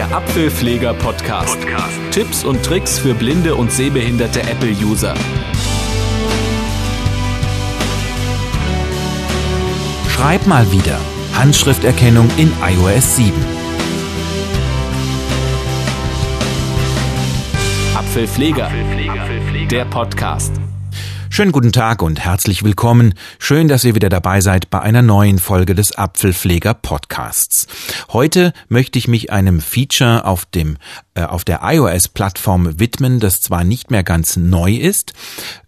Der 0.00 0.16
Apfelpfleger 0.16 0.94
Podcast. 0.94 1.60
Podcast. 1.60 1.98
Tipps 2.10 2.42
und 2.42 2.64
Tricks 2.64 2.98
für 2.98 3.12
blinde 3.12 3.54
und 3.54 3.70
sehbehinderte 3.70 4.40
Apple-User. 4.40 5.12
Schreib 10.08 10.46
mal 10.46 10.72
wieder. 10.72 10.98
Handschrifterkennung 11.34 12.30
in 12.38 12.50
iOS 12.66 13.16
7. 13.16 13.32
Apfelpfleger. 17.94 18.68
Apfelpfleger. 18.68 19.66
Der 19.68 19.84
Podcast. 19.84 20.54
Schönen 21.40 21.52
guten 21.52 21.72
Tag 21.72 22.02
und 22.02 22.20
herzlich 22.20 22.64
willkommen. 22.64 23.14
Schön, 23.38 23.66
dass 23.66 23.82
ihr 23.82 23.94
wieder 23.94 24.10
dabei 24.10 24.42
seid 24.42 24.68
bei 24.68 24.82
einer 24.82 25.00
neuen 25.00 25.38
Folge 25.38 25.74
des 25.74 25.96
Apfelpfleger 25.96 26.74
Podcasts. 26.74 27.66
Heute 28.12 28.52
möchte 28.68 28.98
ich 28.98 29.08
mich 29.08 29.32
einem 29.32 29.62
Feature 29.62 30.26
auf 30.26 30.44
dem 30.44 30.76
auf 31.28 31.44
der 31.44 31.60
iOS-Plattform 31.62 32.78
widmen, 32.80 33.20
das 33.20 33.40
zwar 33.40 33.64
nicht 33.64 33.90
mehr 33.90 34.02
ganz 34.02 34.36
neu 34.36 34.74
ist, 34.74 35.12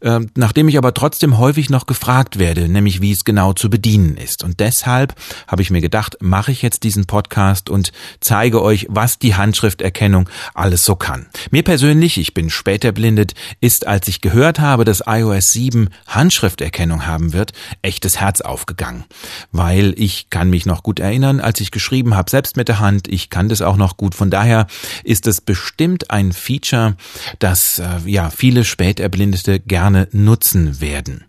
äh, 0.01 0.20
nachdem 0.34 0.69
ich 0.69 0.79
aber 0.79 0.95
trotzdem 0.95 1.38
häufig 1.38 1.70
noch 1.70 1.87
gefragt 1.87 2.38
werde, 2.38 2.69
nämlich 2.69 3.01
wie 3.01 3.12
es 3.12 3.24
genau 3.24 3.52
zu 3.52 3.70
bedienen 3.70 4.16
ist. 4.16 4.43
Und 4.43 4.60
deshalb 4.60 5.15
habe 5.46 5.62
ich 5.62 5.70
mir 5.70 5.80
gedacht, 5.80 6.16
mache 6.20 6.52
ich 6.52 6.62
jetzt 6.62 6.83
diesen 6.83 7.07
Podcast 7.07 7.69
und 7.69 7.93
zeige 8.20 8.62
euch, 8.62 8.87
was 8.88 9.19
die 9.19 9.34
Handschrifterkennung 9.34 10.29
alles 10.55 10.84
so 10.84 10.96
kann. 10.96 11.27
Mir 11.51 11.62
persönlich, 11.62 12.19
ich 12.19 12.34
bin 12.34 12.51
später 12.51 12.93
blindet, 12.93 13.34
ist, 13.60 13.87
als 13.87 14.09
ich 14.09 14.21
gehört 14.21 14.60
habe, 14.60 14.84
dass 14.84 15.02
iOS 15.07 15.48
7 15.48 15.88
Handschrifterkennung 16.07 17.07
haben 17.07 17.32
wird, 17.32 17.52
echtes 17.82 18.21
Herz 18.21 18.41
aufgegangen. 18.41 19.05
Weil 19.51 19.95
ich 19.96 20.30
kann 20.30 20.51
mich 20.51 20.66
noch 20.66 20.82
gut 20.82 21.01
erinnern, 21.01 21.40
als 21.40 21.60
ich 21.60 21.71
geschrieben 21.71 22.15
habe, 22.15 22.30
selbst 22.30 22.57
mit 22.57 22.68
der 22.68 22.80
Hand, 22.80 23.09
ich 23.09 23.30
kann 23.30 23.49
das 23.49 23.62
auch 23.62 23.77
noch 23.77 23.96
gut. 23.96 24.15
Von 24.15 24.30
daher 24.30 24.66
ist 25.05 25.27
es 25.27 25.41
es 25.43 25.45
bestimmt 25.45 26.10
ein 26.10 26.32
Feature, 26.32 26.96
das 27.38 27.79
äh, 27.79 27.98
ja 28.07 28.30
viele 28.30 28.65
Späterblindete 28.65 29.60
gerne 29.60 30.09
nutzen 30.12 30.80
werden. 30.80 31.24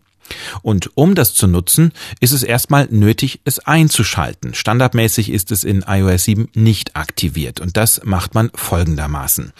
Und 0.61 0.91
um 0.95 1.15
das 1.15 1.33
zu 1.33 1.47
nutzen, 1.47 1.91
ist 2.19 2.31
es 2.31 2.43
erstmal 2.43 2.87
nötig, 2.89 3.41
es 3.43 3.59
einzuschalten. 3.59 4.53
Standardmäßig 4.53 5.29
ist 5.29 5.51
es 5.51 5.63
in 5.63 5.83
iOS 5.87 6.23
7 6.23 6.49
nicht 6.53 6.95
aktiviert 6.95 7.59
und 7.59 7.75
das 7.75 8.01
macht 8.03 8.33
man 8.33 8.49
folgendermaßen. 8.53 9.51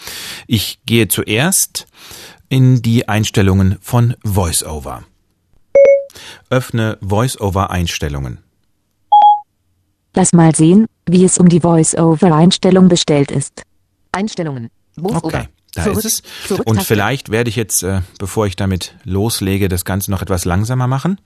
Ich 0.46 0.78
gehe 0.86 1.08
zuerst 1.08 1.86
in 2.48 2.80
die 2.80 3.08
Einstellungen 3.08 3.76
von 3.80 4.14
VoiceOver. 4.22 5.04
Öffne 6.48 6.96
VoiceOver 7.00 7.70
Einstellungen. 7.70 8.38
Lass 10.14 10.32
mal 10.32 10.54
sehen, 10.54 10.86
wie 11.06 11.24
es 11.24 11.38
um 11.38 11.48
die 11.48 11.62
VoiceOver 11.62 12.34
Einstellung 12.34 12.88
bestellt 12.88 13.30
ist. 13.30 13.64
Einstellungen. 14.14 14.70
Okay. 15.02 15.48
Da 15.74 15.82
Zurück, 15.82 16.04
ist 16.04 16.22
es. 16.50 16.60
Und 16.60 16.82
vielleicht 16.82 17.30
werde 17.30 17.50
ich 17.50 17.56
jetzt, 17.56 17.82
äh, 17.82 18.02
bevor 18.18 18.46
ich 18.46 18.54
damit 18.54 18.94
loslege, 19.02 19.68
das 19.68 19.84
Ganze 19.84 20.10
noch 20.10 20.22
etwas 20.22 20.44
langsamer 20.44 20.86
machen. 20.86 21.20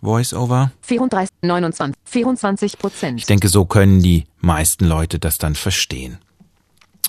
Voice-over. 0.00 0.72
34, 0.80 1.28
29, 1.42 1.94
24 2.04 2.78
Prozent. 2.78 3.20
Ich 3.20 3.26
denke, 3.26 3.48
so 3.48 3.66
können 3.66 4.02
die 4.02 4.24
meisten 4.40 4.86
Leute 4.86 5.18
das 5.18 5.36
dann 5.36 5.54
verstehen. 5.54 6.18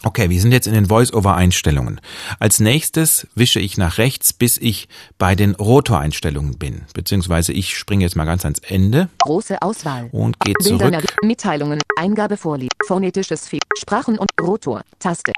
Okay, 0.03 0.29
wir 0.29 0.39
sind 0.39 0.51
jetzt 0.51 0.67
in 0.67 0.73
den 0.73 0.87
Voice-over-Einstellungen. 0.87 1.99
Als 2.39 2.59
nächstes 2.59 3.27
wische 3.35 3.59
ich 3.59 3.77
nach 3.77 3.97
rechts, 3.97 4.33
bis 4.33 4.57
ich 4.57 4.87
bei 5.17 5.35
den 5.35 5.55
Rotor-Einstellungen 5.55 6.57
bin. 6.57 6.83
Beziehungsweise 6.93 7.53
ich 7.53 7.75
springe 7.75 8.03
jetzt 8.03 8.15
mal 8.15 8.25
ganz 8.25 8.45
ans 8.45 8.59
Ende. 8.59 9.09
Große 9.19 9.61
Auswahl. 9.61 10.09
Und 10.11 10.39
gehe 10.39 10.53
zurück. 10.61 10.93
Mitteilungen, 11.23 11.79
Eingabe 11.97 12.37
vorlieb, 12.37 12.71
phonetisches 12.85 13.47
Feed, 13.47 13.63
Sprachen 13.77 14.17
und 14.19 14.29
Rotor, 14.39 14.83
Taste. 14.99 15.31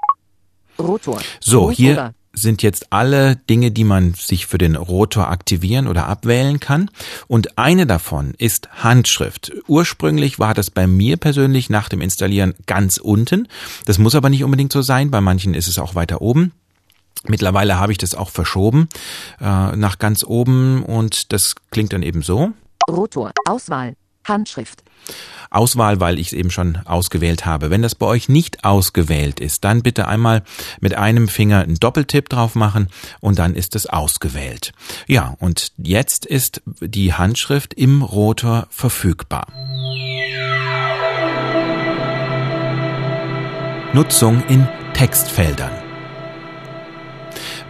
Rotor. 0.78 1.20
So, 1.40 1.70
hier 1.70 2.14
sind 2.40 2.62
jetzt 2.62 2.92
alle 2.92 3.36
Dinge, 3.36 3.70
die 3.70 3.84
man 3.84 4.14
sich 4.14 4.46
für 4.46 4.58
den 4.58 4.76
Rotor 4.76 5.28
aktivieren 5.28 5.86
oder 5.86 6.06
abwählen 6.06 6.60
kann. 6.60 6.90
Und 7.26 7.58
eine 7.58 7.86
davon 7.86 8.34
ist 8.38 8.68
Handschrift. 8.82 9.52
Ursprünglich 9.66 10.38
war 10.38 10.54
das 10.54 10.70
bei 10.70 10.86
mir 10.86 11.16
persönlich 11.16 11.70
nach 11.70 11.88
dem 11.88 12.00
Installieren 12.00 12.54
ganz 12.66 12.98
unten. 12.98 13.48
Das 13.84 13.98
muss 13.98 14.14
aber 14.14 14.30
nicht 14.30 14.44
unbedingt 14.44 14.72
so 14.72 14.82
sein. 14.82 15.10
Bei 15.10 15.20
manchen 15.20 15.54
ist 15.54 15.68
es 15.68 15.78
auch 15.78 15.94
weiter 15.94 16.20
oben. 16.20 16.52
Mittlerweile 17.26 17.78
habe 17.78 17.92
ich 17.92 17.98
das 17.98 18.14
auch 18.14 18.30
verschoben 18.30 18.88
äh, 19.40 19.76
nach 19.76 19.98
ganz 19.98 20.24
oben 20.24 20.84
und 20.84 21.32
das 21.32 21.56
klingt 21.70 21.92
dann 21.92 22.02
eben 22.02 22.22
so. 22.22 22.52
Rotor, 22.88 23.32
Auswahl, 23.46 23.94
Handschrift. 24.28 24.82
Auswahl, 25.50 26.00
weil 26.00 26.18
ich 26.18 26.28
es 26.28 26.32
eben 26.34 26.50
schon 26.50 26.76
ausgewählt 26.84 27.46
habe. 27.46 27.70
Wenn 27.70 27.82
das 27.82 27.94
bei 27.94 28.06
euch 28.06 28.28
nicht 28.28 28.64
ausgewählt 28.64 29.40
ist, 29.40 29.64
dann 29.64 29.82
bitte 29.82 30.06
einmal 30.06 30.42
mit 30.80 30.94
einem 30.94 31.28
Finger 31.28 31.60
einen 31.60 31.76
Doppeltipp 31.76 32.28
drauf 32.28 32.54
machen 32.54 32.88
und 33.20 33.38
dann 33.38 33.54
ist 33.54 33.74
es 33.74 33.86
ausgewählt. 33.86 34.72
Ja, 35.06 35.34
und 35.38 35.72
jetzt 35.78 36.26
ist 36.26 36.60
die 36.80 37.14
Handschrift 37.14 37.72
im 37.74 38.02
Rotor 38.02 38.66
verfügbar. 38.70 39.46
Nutzung 43.94 44.44
in 44.48 44.68
Textfeldern. 44.92 45.77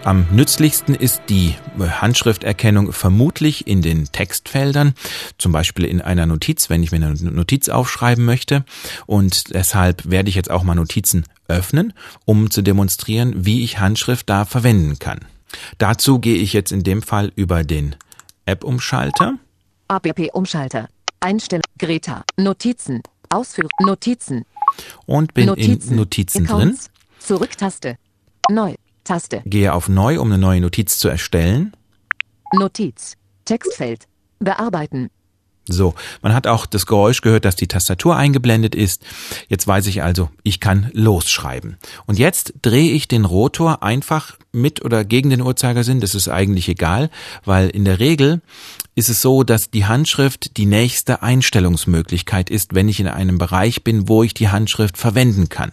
Am 0.08 0.26
nützlichsten 0.30 0.94
ist 0.94 1.20
die 1.28 1.54
Handschrifterkennung 1.78 2.92
vermutlich 2.94 3.66
in 3.66 3.82
den 3.82 4.06
Textfeldern, 4.06 4.94
zum 5.36 5.52
Beispiel 5.52 5.84
in 5.84 6.00
einer 6.00 6.24
Notiz, 6.24 6.70
wenn 6.70 6.82
ich 6.82 6.92
mir 6.92 6.96
eine 6.96 7.12
Notiz 7.30 7.68
aufschreiben 7.68 8.24
möchte. 8.24 8.64
Und 9.04 9.52
deshalb 9.52 10.08
werde 10.08 10.30
ich 10.30 10.34
jetzt 10.34 10.50
auch 10.50 10.62
mal 10.62 10.74
Notizen 10.74 11.26
öffnen, 11.46 11.92
um 12.24 12.50
zu 12.50 12.62
demonstrieren, 12.62 13.44
wie 13.44 13.62
ich 13.62 13.80
Handschrift 13.80 14.30
da 14.30 14.46
verwenden 14.46 14.98
kann. 14.98 15.26
Dazu 15.76 16.20
gehe 16.20 16.38
ich 16.38 16.54
jetzt 16.54 16.72
in 16.72 16.84
dem 16.84 17.02
Fall 17.02 17.30
über 17.36 17.62
den 17.62 17.94
App-Umschalter. 18.46 19.34
APP-Umschalter. 19.88 20.88
Einstellung. 21.20 21.64
Greta. 21.78 22.24
Notizen. 22.38 23.02
Ausführung. 23.28 23.68
Notizen. 23.80 24.46
Und 25.04 25.34
bin 25.34 25.48
Notizen. 25.48 25.90
in 25.90 25.96
Notizen 25.96 26.46
Accounts. 26.46 26.84
drin. 26.84 26.94
Zurücktaste. 27.18 27.98
Neu. 28.48 28.74
Taste. 29.08 29.40
Gehe 29.46 29.72
auf 29.72 29.88
Neu, 29.88 30.20
um 30.20 30.28
eine 30.28 30.36
neue 30.36 30.60
Notiz 30.60 30.98
zu 30.98 31.08
erstellen. 31.08 31.74
Notiz. 32.52 33.16
Textfeld. 33.46 34.06
Bearbeiten. 34.38 35.08
So, 35.66 35.94
man 36.20 36.34
hat 36.34 36.46
auch 36.46 36.66
das 36.66 36.84
Geräusch 36.84 37.22
gehört, 37.22 37.46
dass 37.46 37.56
die 37.56 37.68
Tastatur 37.68 38.16
eingeblendet 38.16 38.74
ist. 38.74 39.04
Jetzt 39.48 39.66
weiß 39.66 39.86
ich 39.86 40.02
also, 40.02 40.28
ich 40.42 40.60
kann 40.60 40.90
losschreiben. 40.92 41.78
Und 42.06 42.18
jetzt 42.18 42.52
drehe 42.60 42.92
ich 42.92 43.08
den 43.08 43.24
Rotor 43.24 43.82
einfach 43.82 44.36
mit 44.52 44.84
oder 44.84 45.04
gegen 45.04 45.30
den 45.30 45.40
Uhrzeigersinn, 45.40 46.00
das 46.00 46.14
ist 46.14 46.28
eigentlich 46.28 46.68
egal, 46.68 47.10
weil 47.44 47.70
in 47.70 47.86
der 47.86 48.00
Regel 48.00 48.42
ist 48.98 49.08
es 49.08 49.22
so, 49.22 49.44
dass 49.44 49.70
die 49.70 49.86
Handschrift 49.86 50.56
die 50.56 50.66
nächste 50.66 51.22
Einstellungsmöglichkeit 51.22 52.50
ist, 52.50 52.74
wenn 52.74 52.88
ich 52.88 52.98
in 52.98 53.06
einem 53.06 53.38
Bereich 53.38 53.84
bin, 53.84 54.08
wo 54.08 54.24
ich 54.24 54.34
die 54.34 54.48
Handschrift 54.48 54.98
verwenden 54.98 55.48
kann. 55.48 55.70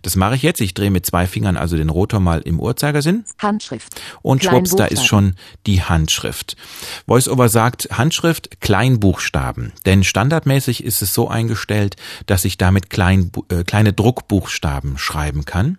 Das 0.00 0.16
mache 0.16 0.36
ich 0.36 0.42
jetzt. 0.42 0.62
Ich 0.62 0.72
drehe 0.72 0.90
mit 0.90 1.04
zwei 1.04 1.26
Fingern 1.26 1.58
also 1.58 1.76
den 1.76 1.90
Rotor 1.90 2.20
mal 2.20 2.40
im 2.40 2.58
Uhrzeigersinn. 2.58 3.24
Handschrift. 3.38 4.00
Und 4.22 4.42
schwupps, 4.42 4.74
da 4.74 4.86
ist 4.86 5.04
schon 5.04 5.34
die 5.66 5.82
Handschrift. 5.82 6.56
VoiceOver 7.06 7.50
sagt 7.50 7.90
Handschrift 7.92 8.62
Kleinbuchstaben. 8.62 9.74
Denn 9.84 10.02
standardmäßig 10.02 10.82
ist 10.82 11.02
es 11.02 11.12
so 11.12 11.28
eingestellt, 11.28 11.96
dass 12.24 12.46
ich 12.46 12.56
damit 12.56 12.88
klein, 12.88 13.30
äh, 13.50 13.64
kleine 13.64 13.92
Druckbuchstaben 13.92 14.96
schreiben 14.96 15.44
kann. 15.44 15.76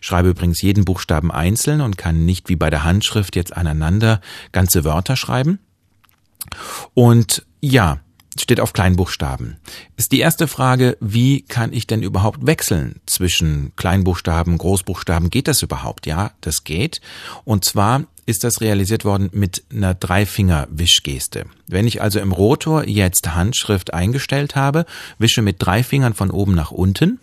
Ich 0.00 0.06
schreibe 0.06 0.28
übrigens 0.28 0.62
jeden 0.62 0.84
Buchstaben 0.84 1.32
einzeln 1.32 1.80
und 1.80 1.98
kann 1.98 2.24
nicht 2.24 2.48
wie 2.48 2.56
bei 2.56 2.70
der 2.70 2.84
Handschrift 2.84 3.34
jetzt 3.34 3.56
aneinander 3.56 4.20
ganze 4.52 4.84
Wörter 4.84 5.16
schreiben. 5.16 5.58
Und 6.94 7.44
ja, 7.60 8.00
steht 8.40 8.60
auf 8.60 8.72
Kleinbuchstaben. 8.72 9.56
Ist 9.96 10.12
die 10.12 10.20
erste 10.20 10.48
Frage, 10.48 10.96
wie 11.00 11.42
kann 11.42 11.72
ich 11.72 11.86
denn 11.86 12.02
überhaupt 12.02 12.46
wechseln 12.46 13.00
zwischen 13.06 13.72
Kleinbuchstaben, 13.76 14.58
Großbuchstaben? 14.58 15.30
Geht 15.30 15.48
das 15.48 15.62
überhaupt? 15.62 16.06
Ja, 16.06 16.32
das 16.40 16.64
geht. 16.64 17.00
Und 17.44 17.64
zwar 17.64 18.04
ist 18.26 18.44
das 18.44 18.60
realisiert 18.60 19.04
worden 19.04 19.30
mit 19.32 19.64
einer 19.72 19.94
Dreifinger-Wischgeste. 19.94 21.46
Wenn 21.68 21.86
ich 21.86 22.02
also 22.02 22.18
im 22.18 22.32
Rotor 22.32 22.86
jetzt 22.86 23.34
Handschrift 23.34 23.94
eingestellt 23.94 24.56
habe, 24.56 24.84
wische 25.18 25.42
mit 25.42 25.56
drei 25.58 25.82
Fingern 25.82 26.14
von 26.14 26.30
oben 26.30 26.54
nach 26.54 26.72
unten. 26.72 27.20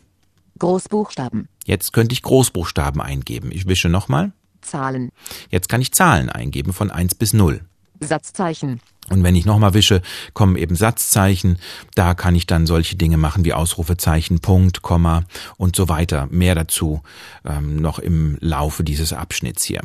Großbuchstaben. 0.60 1.50
Jetzt 1.66 1.94
könnte 1.94 2.14
ich 2.14 2.22
Großbuchstaben 2.22 3.02
eingeben. 3.02 3.52
Ich 3.52 3.68
wische 3.68 3.90
nochmal. 3.90 4.32
Zahlen. 4.62 5.12
Jetzt 5.50 5.68
kann 5.68 5.82
ich 5.82 5.92
Zahlen 5.92 6.30
eingeben 6.30 6.72
von 6.72 6.90
eins 6.90 7.16
bis 7.16 7.34
null. 7.34 7.62
Satzzeichen. 8.00 8.80
Und 9.14 9.22
wenn 9.22 9.36
ich 9.36 9.46
nochmal 9.46 9.76
wische, 9.76 10.02
kommen 10.34 10.56
eben 10.56 10.76
Satzzeichen. 10.76 11.60
Da 11.94 12.16
kann 12.16 12.34
ich 12.34 12.48
dann 12.48 12.66
solche 12.66 12.96
Dinge 12.96 13.18
machen 13.18 13.46
wie 13.46 13.54
Ausrufezeichen, 13.54 14.40
Punkt, 14.40 14.82
Komma 14.82 15.24
und 15.56 15.76
so 15.76 15.88
weiter. 15.88 16.28
Mehr 16.32 16.56
dazu 16.56 17.04
ähm, 17.46 17.76
noch 17.76 18.00
im 18.00 18.38
Laufe 18.40 18.84
dieses 18.84 19.14
Abschnitts 19.14 19.64
hier. 19.66 19.82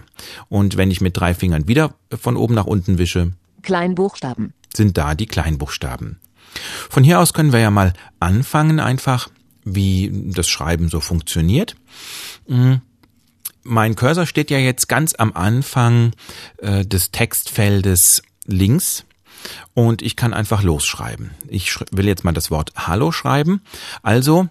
Und 0.48 0.78
wenn 0.78 0.90
ich 0.90 1.02
mit 1.02 1.14
drei 1.14 1.34
Fingern 1.34 1.69
wieder 1.69 1.94
von 2.19 2.38
oben 2.38 2.54
nach 2.54 2.64
unten 2.64 2.96
wische, 2.96 3.32
Kleinbuchstaben, 3.60 4.54
sind 4.75 4.96
da 4.96 5.14
die 5.14 5.26
Kleinbuchstaben. 5.26 6.19
Von 6.88 7.04
hier 7.04 7.20
aus 7.20 7.34
können 7.34 7.52
wir 7.52 7.60
ja 7.60 7.70
mal 7.70 7.92
anfangen, 8.20 8.81
einfach 8.81 9.28
wie 9.62 10.10
das 10.32 10.48
Schreiben 10.48 10.88
so 10.88 11.00
funktioniert. 11.00 11.76
Mm, 12.46 12.76
Mein 13.62 13.94
Cursor 13.94 14.24
steht 14.24 14.50
ja 14.50 14.56
jetzt 14.56 14.88
ganz 14.88 15.14
am 15.19 15.34
Anfang 15.34 16.12
äh, 16.62 16.86
des 16.86 17.10
Textfeldes 17.10 18.22
links 18.46 19.04
und 19.75 20.02
ich 20.02 20.17
kann 20.17 20.35
einfach 20.35 20.62
losschreiben. 20.62 21.31
Ich 21.49 21.79
will 21.90 22.06
jetzt 22.06 22.25
mal 22.25 22.32
das 22.32 22.50
Wort 22.50 22.73
Hallo 22.76 23.12
schreiben. 23.12 23.62
Also 24.02 24.49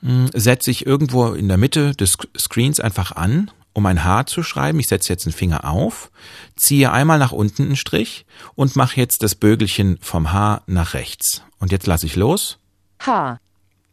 mh, 0.00 0.30
setze 0.34 0.70
ich 0.70 0.86
irgendwo 0.86 1.28
in 1.28 1.48
der 1.48 1.56
Mitte 1.56 1.94
des 1.94 2.16
Screens 2.38 2.80
einfach 2.80 3.12
an, 3.12 3.50
um 3.72 3.86
ein 3.86 4.04
H 4.04 4.26
zu 4.26 4.42
schreiben. 4.42 4.80
Ich 4.80 4.88
setze 4.88 5.12
jetzt 5.12 5.26
einen 5.26 5.32
Finger 5.32 5.64
auf, 5.64 6.10
ziehe 6.56 6.92
einmal 6.92 7.18
nach 7.18 7.32
unten 7.32 7.64
einen 7.64 7.76
Strich 7.76 8.26
und 8.54 8.76
mache 8.76 9.00
jetzt 9.00 9.22
das 9.22 9.34
Bögelchen 9.34 9.98
vom 10.00 10.32
H 10.32 10.62
nach 10.66 10.94
rechts. 10.94 11.42
Und 11.58 11.72
jetzt 11.72 11.86
lasse 11.86 12.06
ich 12.06 12.16
los. 12.16 12.58
H, 13.00 13.38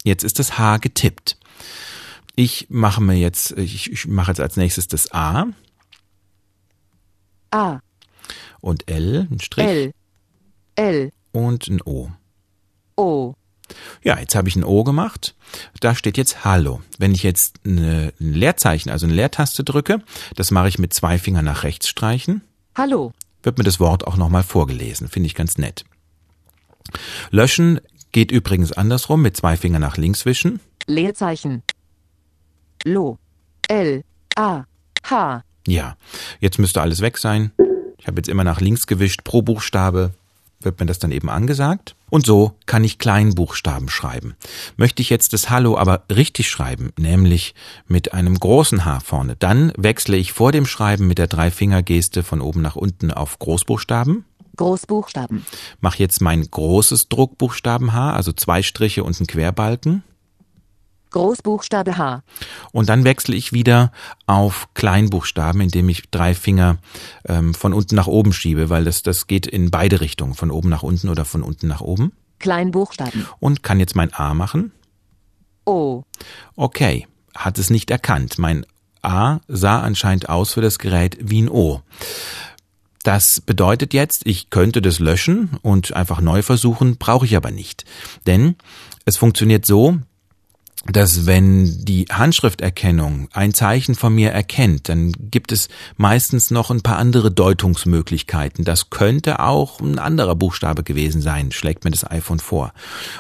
Jetzt 0.04 0.24
ist 0.24 0.40
das 0.40 0.58
H 0.58 0.78
getippt. 0.78 1.38
Ich 2.36 2.68
mache 2.70 3.02
mir 3.02 3.16
jetzt, 3.16 3.52
ich, 3.58 3.92
ich 3.92 4.08
mache 4.08 4.32
jetzt 4.32 4.40
als 4.40 4.56
nächstes 4.56 4.88
das 4.88 5.12
A 5.12 5.48
A, 7.52 7.80
und 8.62 8.90
L, 8.90 9.28
ein 9.32 9.40
Strich 9.40 9.66
L, 9.66 9.92
L, 10.78 11.12
und 11.32 11.68
ein 11.68 11.82
O. 11.84 12.10
O, 12.96 13.34
Ja, 14.04 14.18
jetzt 14.20 14.36
habe 14.36 14.48
ich 14.48 14.56
ein 14.56 14.64
O 14.64 14.84
gemacht. 14.84 15.36
Da 15.80 15.96
steht 15.96 16.18
jetzt 16.18 16.46
Hallo. 16.46 16.82
Wenn 17.00 17.14
ich 17.14 17.24
jetzt 17.24 17.60
ein 17.66 18.12
Leerzeichen, 18.20 18.90
also 18.92 19.06
eine 19.08 19.16
Leertaste 19.16 19.64
drücke, 19.64 20.02
das 20.36 20.52
mache 20.52 20.68
ich 20.70 20.80
mit 20.80 20.94
zwei 20.94 21.18
Fingern 21.18 21.46
nach 21.46 21.64
rechts 21.64 21.88
streichen, 21.90 22.42
Hallo, 22.76 23.12
wird 23.44 23.58
mir 23.58 23.64
das 23.64 23.80
Wort 23.80 24.06
auch 24.06 24.18
nochmal 24.18 24.44
vorgelesen. 24.44 25.08
Finde 25.10 25.28
ich 25.28 25.36
ganz 25.36 25.58
nett. 25.58 25.84
Löschen 27.32 27.82
geht 28.12 28.32
übrigens 28.32 28.72
andersrum, 28.72 29.22
mit 29.24 29.36
zwei 29.36 29.58
Fingern 29.58 29.82
nach 29.82 29.98
links 29.98 30.26
wischen. 30.26 30.60
Leerzeichen. 30.86 31.64
Lo, 32.86 33.18
L, 33.68 34.04
A, 34.36 34.66
H, 35.04 35.44
Ja, 35.68 35.98
jetzt 36.40 36.60
müsste 36.60 36.82
alles 36.82 37.02
weg 37.02 37.18
sein. 37.18 37.52
Ich 37.98 38.06
habe 38.08 38.18
jetzt 38.18 38.30
immer 38.30 38.44
nach 38.44 38.62
links 38.62 38.86
gewischt. 38.86 39.24
Pro 39.24 39.42
Buchstabe 39.42 40.14
wird 40.62 40.80
mir 40.80 40.86
das 40.86 41.00
dann 41.00 41.12
eben 41.12 41.30
angesagt. 41.30 41.96
Und 42.10 42.26
so 42.26 42.54
kann 42.66 42.84
ich 42.84 43.00
Kleinbuchstaben 43.00 43.90
schreiben. 43.90 44.36
Möchte 44.78 45.02
ich 45.02 45.10
jetzt 45.10 45.34
das 45.34 45.50
Hallo 45.50 45.78
aber 45.78 46.04
richtig 46.10 46.50
schreiben, 46.50 46.92
nämlich 46.98 47.54
mit 47.88 48.14
einem 48.14 48.40
großen 48.40 48.86
H 48.86 49.02
vorne, 49.02 49.36
dann 49.36 49.74
wechsle 49.78 50.18
ich 50.18 50.32
vor 50.32 50.52
dem 50.52 50.66
Schreiben 50.66 51.08
mit 51.08 51.18
der 51.18 51.28
Drei-Finger-Geste 51.28 52.24
von 52.24 52.42
oben 52.42 52.62
nach 52.62 52.76
unten 52.76 53.12
auf 53.12 53.40
Großbuchstaben. 53.40 54.26
Großbuchstaben. 54.56 55.46
Mache 55.82 56.00
jetzt 56.00 56.22
mein 56.22 56.50
großes 56.50 57.10
Druckbuchstaben 57.10 57.94
H, 57.94 58.14
also 58.14 58.32
zwei 58.32 58.64
Striche 58.64 59.04
und 59.04 59.20
einen 59.20 59.28
Querbalken. 59.28 60.04
Großbuchstabe 61.12 61.98
H, 61.98 62.22
Und 62.72 62.90
dann 62.90 63.04
wechsle 63.04 63.36
ich 63.36 63.54
wieder 63.54 63.92
auf 64.26 64.68
Kleinbuchstaben, 64.74 65.62
indem 65.62 65.90
ich 65.90 66.10
drei 66.12 66.34
Finger 66.34 66.78
ähm, 67.26 67.54
von 67.54 67.74
unten 67.74 67.96
nach 67.96 68.08
oben 68.08 68.34
schiebe, 68.34 68.70
weil 68.70 68.84
das, 68.84 69.04
das 69.04 69.28
geht 69.28 69.48
in 69.48 69.72
beide 69.72 70.02
Richtungen, 70.02 70.34
von 70.34 70.52
oben 70.52 70.70
nach 70.70 70.84
unten 70.84 71.10
oder 71.10 71.26
von 71.26 71.44
unten 71.44 71.68
nach 71.68 71.82
oben. 71.82 72.12
Kleinbuchstaben. 72.40 73.26
Und 73.40 73.64
kann 73.64 73.80
jetzt 73.80 73.96
mein 73.96 74.14
A 74.14 74.34
machen. 74.34 74.72
O, 75.66 76.04
Okay, 76.56 77.08
hat 77.36 77.60
es 77.60 77.70
nicht 77.70 77.92
erkannt. 77.92 78.38
Mein 78.38 78.66
A 79.02 79.40
sah 79.48 79.82
anscheinend 79.82 80.30
aus 80.30 80.54
für 80.54 80.62
das 80.62 80.80
Gerät 80.80 81.18
wie 81.22 81.42
ein 81.42 81.50
O. 81.50 81.82
Das 83.04 83.42
bedeutet 83.46 83.94
jetzt, 83.94 84.26
ich 84.26 84.50
könnte 84.50 84.82
das 84.82 85.00
löschen 85.00 85.58
und 85.62 85.94
einfach 85.94 86.20
neu 86.20 86.42
versuchen, 86.42 86.98
brauche 86.98 87.26
ich 87.26 87.38
aber 87.38 87.52
nicht. 87.52 87.86
Denn 88.26 88.56
es 89.06 89.16
funktioniert 89.16 89.66
so, 89.66 89.98
dass 90.92 91.26
wenn 91.26 91.86
die 91.86 92.06
Handschrifterkennung 92.10 93.28
ein 93.34 93.54
Zeichen 93.54 93.96
von 93.96 94.14
mir 94.14 94.32
erkennt, 94.32 94.90
dann 94.90 95.12
gibt 95.12 95.52
es 95.52 95.70
meistens 95.98 96.52
noch 96.52 96.72
ein 96.72 96.82
paar 96.82 96.98
andere 96.98 97.32
Deutungsmöglichkeiten. 97.32 98.66
Das 98.66 98.90
könnte 98.90 99.40
auch 99.40 99.80
ein 99.80 100.00
anderer 100.00 100.36
Buchstabe 100.36 100.84
gewesen 100.84 101.22
sein, 101.22 101.52
schlägt 101.52 101.84
mir 101.84 101.92
das 101.92 102.10
iPhone 102.10 102.40
vor. 102.40 102.74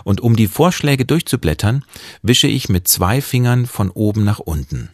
Und 0.03 0.21
um 0.21 0.35
die 0.35 0.47
Vorschläge 0.47 1.05
durchzublättern, 1.05 1.83
wische 2.21 2.47
ich 2.47 2.69
mit 2.69 2.87
zwei 2.87 3.21
Fingern 3.21 3.65
von 3.65 3.89
oben 3.89 4.23
nach 4.23 4.39
unten. 4.39 4.89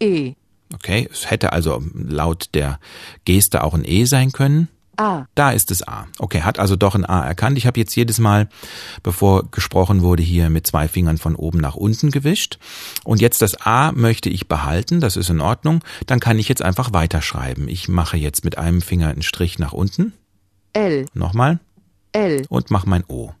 E, 0.00 0.34
Okay, 0.74 1.08
es 1.12 1.30
hätte 1.30 1.52
also 1.52 1.82
laut 1.94 2.48
der 2.54 2.80
Geste 3.24 3.62
auch 3.62 3.74
ein 3.74 3.84
E 3.84 4.04
sein 4.04 4.32
können. 4.32 4.68
A, 4.98 5.26
Da 5.34 5.50
ist 5.52 5.70
es 5.70 5.86
A. 5.86 6.06
Okay, 6.18 6.42
hat 6.42 6.58
also 6.58 6.76
doch 6.76 6.94
ein 6.94 7.04
A 7.04 7.24
erkannt. 7.24 7.58
Ich 7.58 7.66
habe 7.66 7.78
jetzt 7.78 7.94
jedes 7.96 8.18
Mal, 8.18 8.48
bevor 9.02 9.50
gesprochen 9.50 10.02
wurde, 10.02 10.22
hier 10.22 10.50
mit 10.50 10.66
zwei 10.66 10.88
Fingern 10.88 11.18
von 11.18 11.34
oben 11.34 11.58
nach 11.58 11.74
unten 11.74 12.10
gewischt. 12.10 12.58
Und 13.04 13.20
jetzt 13.20 13.42
das 13.42 13.60
A 13.60 13.92
möchte 13.92 14.28
ich 14.30 14.48
behalten, 14.48 15.00
das 15.00 15.16
ist 15.16 15.30
in 15.30 15.40
Ordnung. 15.40 15.82
Dann 16.06 16.20
kann 16.20 16.38
ich 16.38 16.48
jetzt 16.48 16.62
einfach 16.62 16.92
weiterschreiben. 16.92 17.68
Ich 17.68 17.88
mache 17.88 18.16
jetzt 18.16 18.44
mit 18.44 18.58
einem 18.58 18.80
Finger 18.80 19.08
einen 19.08 19.22
Strich 19.22 19.58
nach 19.58 19.72
unten, 19.72 20.12
L, 20.72 21.06
nochmal, 21.14 21.60
L, 22.12 22.44
und 22.48 22.70
mache 22.70 22.88
mein 22.88 23.04
O. 23.08 23.32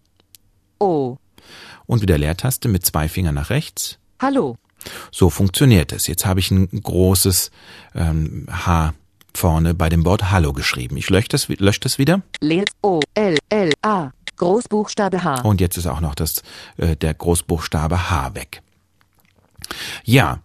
O. 0.78 1.16
Und 1.86 2.02
wieder 2.02 2.18
Leertaste 2.18 2.68
mit 2.68 2.84
zwei 2.84 3.08
Fingern 3.08 3.34
nach 3.34 3.50
rechts. 3.50 3.98
Hallo, 4.20 4.56
So 5.10 5.30
funktioniert 5.30 5.92
es. 5.92 6.06
Jetzt 6.06 6.26
habe 6.26 6.40
ich 6.40 6.50
ein 6.50 6.68
großes 6.68 7.50
ähm, 7.94 8.46
H 8.50 8.94
vorne 9.36 9.74
bei 9.74 9.88
dem 9.88 10.04
Wort 10.04 10.30
Hallo 10.30 10.52
geschrieben. 10.52 10.96
Ich 10.96 11.10
lösche 11.10 11.28
das, 11.28 11.48
lösche 11.48 11.80
das 11.80 11.98
wieder. 11.98 12.22
Leer, 12.40 12.64
O, 12.82 13.00
L, 13.14 13.38
L, 13.48 13.72
A. 13.82 14.10
Großbuchstabe 14.36 15.24
H. 15.24 15.40
Und 15.42 15.60
jetzt 15.60 15.78
ist 15.78 15.86
auch 15.86 16.00
noch 16.00 16.14
das, 16.14 16.42
äh, 16.76 16.96
der 16.96 17.14
Großbuchstabe 17.14 18.10
H 18.10 18.34
weg. 18.34 18.62
Ja, 20.04 20.40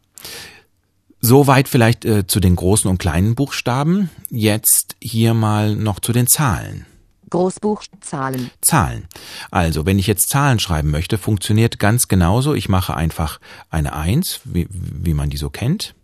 soweit 1.19 1.67
vielleicht 1.67 2.05
äh, 2.05 2.25
zu 2.25 2.39
den 2.39 2.55
großen 2.55 2.89
und 2.89 2.99
kleinen 2.99 3.35
Buchstaben. 3.35 4.09
Jetzt 4.29 4.95
hier 5.01 5.33
mal 5.33 5.75
noch 5.75 5.99
zu 5.99 6.13
den 6.13 6.27
Zahlen. 6.27 6.85
Großbuchzahlen. 7.31 8.51
Zahlen. 8.61 9.07
Also, 9.51 9.85
wenn 9.85 9.99
ich 9.99 10.07
jetzt 10.07 10.29
Zahlen 10.29 10.59
schreiben 10.59 10.91
möchte, 10.91 11.17
funktioniert 11.17 11.79
ganz 11.79 12.07
genauso. 12.07 12.53
Ich 12.53 12.69
mache 12.69 12.95
einfach 12.95 13.39
eine 13.69 13.93
1, 13.93 14.41
wie, 14.45 14.67
wie 14.69 15.13
man 15.13 15.29
die 15.29 15.37
so 15.37 15.49
kennt, 15.49 15.95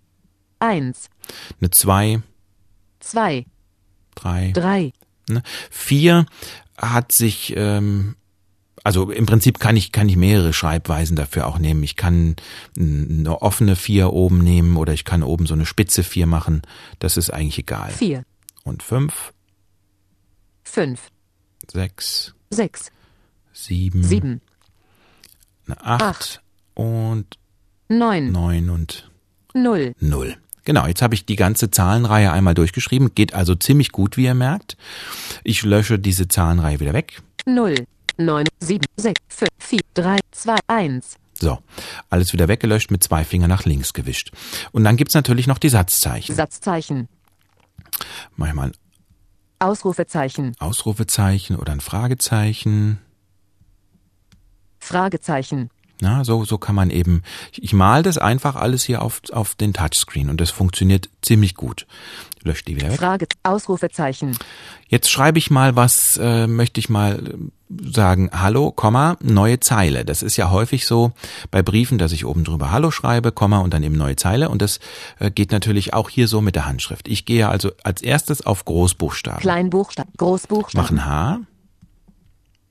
Eins, 0.59 1.09
eine 1.61 1.69
2, 1.69 2.21
zwei, 3.09 3.45
3, 4.15 4.51
drei, 4.53 4.91
Ne? 5.29 5.43
Vier 5.69 6.25
hat 6.77 7.11
sich, 7.11 7.53
ähm, 7.57 8.15
also 8.83 9.11
im 9.11 9.25
Prinzip 9.25 9.59
kann 9.59 9.75
ich, 9.75 9.91
kann 9.91 10.07
ich 10.07 10.15
mehrere 10.15 10.53
Schreibweisen 10.53 11.17
dafür 11.17 11.47
auch 11.47 11.59
nehmen. 11.59 11.83
Ich 11.83 11.97
kann 11.97 12.37
eine 12.79 13.41
offene 13.41 13.75
Vier 13.75 14.13
oben 14.13 14.37
nehmen 14.39 14.77
oder 14.77 14.93
ich 14.93 15.03
kann 15.03 15.23
oben 15.23 15.45
so 15.45 15.53
eine 15.53 15.65
spitze 15.65 16.03
Vier 16.03 16.25
machen. 16.27 16.61
Das 16.99 17.17
ist 17.17 17.29
eigentlich 17.29 17.57
egal. 17.59 17.91
vier, 17.91 18.23
Und 18.63 18.83
fünf, 18.83 19.33
fünf, 20.63 21.09
sechs, 21.69 22.33
sechs, 22.49 22.89
sieben, 23.51 24.03
sieben, 24.03 24.41
eine 25.65 25.81
acht, 25.85 26.01
acht. 26.01 26.41
und 26.73 27.37
neun, 27.89 28.31
neun 28.31 28.69
und 28.69 29.11
null. 29.53 29.93
null. 29.99 30.37
Genau, 30.67 30.85
jetzt 30.85 31.01
habe 31.01 31.15
ich 31.15 31.25
die 31.25 31.37
ganze 31.37 31.71
Zahlenreihe 31.71 32.29
einmal 32.29 32.53
durchgeschrieben. 32.53 33.15
Geht 33.15 33.33
also 33.33 33.55
ziemlich 33.55 33.93
gut, 33.93 34.17
wie 34.17 34.25
ihr 34.25 34.33
merkt. 34.33 34.75
Ich 35.45 35.63
lösche 35.63 35.97
diese 35.97 36.27
Zahlenreihe 36.27 36.81
wieder 36.81 36.91
weg. 36.91 37.21
Null, 37.45 37.85
neun, 38.17 38.43
sieben, 38.59 38.83
sechs, 38.97 39.21
fünf, 39.29 39.49
vier, 39.59 39.79
drei, 39.93 40.17
zwei, 40.31 40.57
eins. 40.67 41.15
So, 41.39 41.59
alles 42.09 42.33
wieder 42.33 42.49
weggelöscht, 42.49 42.91
mit 42.91 43.01
zwei 43.01 43.23
Fingern 43.23 43.47
nach 43.49 43.63
links 43.63 43.93
gewischt. 43.93 44.31
Und 44.73 44.83
dann 44.83 44.97
gibt's 44.97 45.13
natürlich 45.13 45.47
noch 45.47 45.57
die 45.57 45.69
Satzzeichen. 45.69 46.35
Satzzeichen. 46.35 47.07
Manchmal 48.35 48.67
ein 48.67 48.73
Ausrufezeichen. 49.59 50.53
Ausrufezeichen 50.59 51.55
oder 51.55 51.71
ein 51.71 51.79
Fragezeichen. 51.79 52.99
Fragezeichen. 54.79 55.69
Na, 55.99 56.23
so, 56.23 56.45
so 56.45 56.57
kann 56.57 56.75
man 56.75 56.91
eben, 56.91 57.23
ich, 57.51 57.63
ich 57.63 57.73
mal 57.73 58.03
das 58.03 58.17
einfach 58.17 58.55
alles 58.55 58.83
hier 58.83 59.01
auf, 59.01 59.21
auf 59.31 59.55
den 59.55 59.73
Touchscreen 59.73 60.29
und 60.29 60.39
das 60.39 60.51
funktioniert 60.51 61.09
ziemlich 61.21 61.55
gut. 61.55 61.87
Lösch 62.43 62.63
die 62.63 62.75
wieder 62.75 62.91
weg. 62.91 62.99
Frage. 62.99 63.27
Ausrufezeichen. 63.43 64.37
Jetzt 64.87 65.09
schreibe 65.09 65.39
ich 65.39 65.49
mal 65.49 65.75
was, 65.75 66.17
äh, 66.21 66.47
möchte 66.47 66.79
ich 66.79 66.87
mal 66.87 67.15
äh, 67.15 67.91
sagen, 67.91 68.29
Hallo, 68.31 68.71
Komma, 68.71 69.17
neue 69.21 69.59
Zeile. 69.59 70.05
Das 70.05 70.21
ist 70.21 70.37
ja 70.37 70.51
häufig 70.51 70.85
so 70.85 71.11
bei 71.49 71.63
Briefen, 71.63 71.97
dass 71.97 72.11
ich 72.11 72.25
oben 72.25 72.43
drüber 72.43 72.71
Hallo 72.71 72.91
schreibe, 72.91 73.31
Komma 73.31 73.59
und 73.59 73.73
dann 73.73 73.83
eben 73.83 73.97
neue 73.97 74.15
Zeile. 74.15 74.49
Und 74.49 74.61
das 74.61 74.79
äh, 75.19 75.31
geht 75.31 75.51
natürlich 75.51 75.93
auch 75.93 76.09
hier 76.09 76.27
so 76.27 76.41
mit 76.41 76.55
der 76.55 76.67
Handschrift. 76.67 77.07
Ich 77.07 77.25
gehe 77.25 77.49
also 77.49 77.71
als 77.83 78.01
erstes 78.01 78.45
auf 78.45 78.65
Großbuchstaben. 78.65 79.41
Kleinbuchstabe. 79.41 80.09
Großbuchstabe. 80.15 80.83
Machen 80.83 81.05
H, 81.05 81.39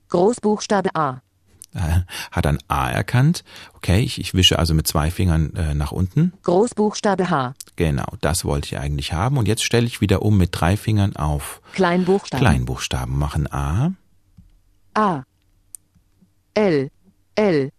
Großbuchstabe 0.09 0.95
A. 0.95 1.21
äh, 1.73 2.01
hat 2.31 2.45
ein 2.47 2.59
A 2.67 2.89
erkannt. 2.89 3.43
Okay, 3.73 3.99
ich, 3.99 4.19
ich 4.19 4.33
wische 4.33 4.59
also 4.59 4.73
mit 4.73 4.87
zwei 4.87 5.11
Fingern 5.11 5.53
äh, 5.55 5.73
nach 5.73 5.91
unten. 5.91 6.33
Großbuchstabe 6.43 7.29
H. 7.29 7.53
Genau, 7.75 8.07
das 8.21 8.45
wollte 8.45 8.67
ich 8.67 8.79
eigentlich 8.79 9.13
haben. 9.13 9.37
Und 9.37 9.47
jetzt 9.47 9.63
stelle 9.63 9.85
ich 9.85 10.01
wieder 10.01 10.21
um 10.21 10.37
mit 10.37 10.49
drei 10.51 10.77
Fingern 10.77 11.15
auf 11.15 11.61
Kleinbuchstabe. 11.73 12.41
Kleinbuchstaben. 12.41 13.17
Machen 13.17 13.51
A, 13.51 13.91
A. 14.93 15.23
L. 16.55 16.89
L. 17.35 17.71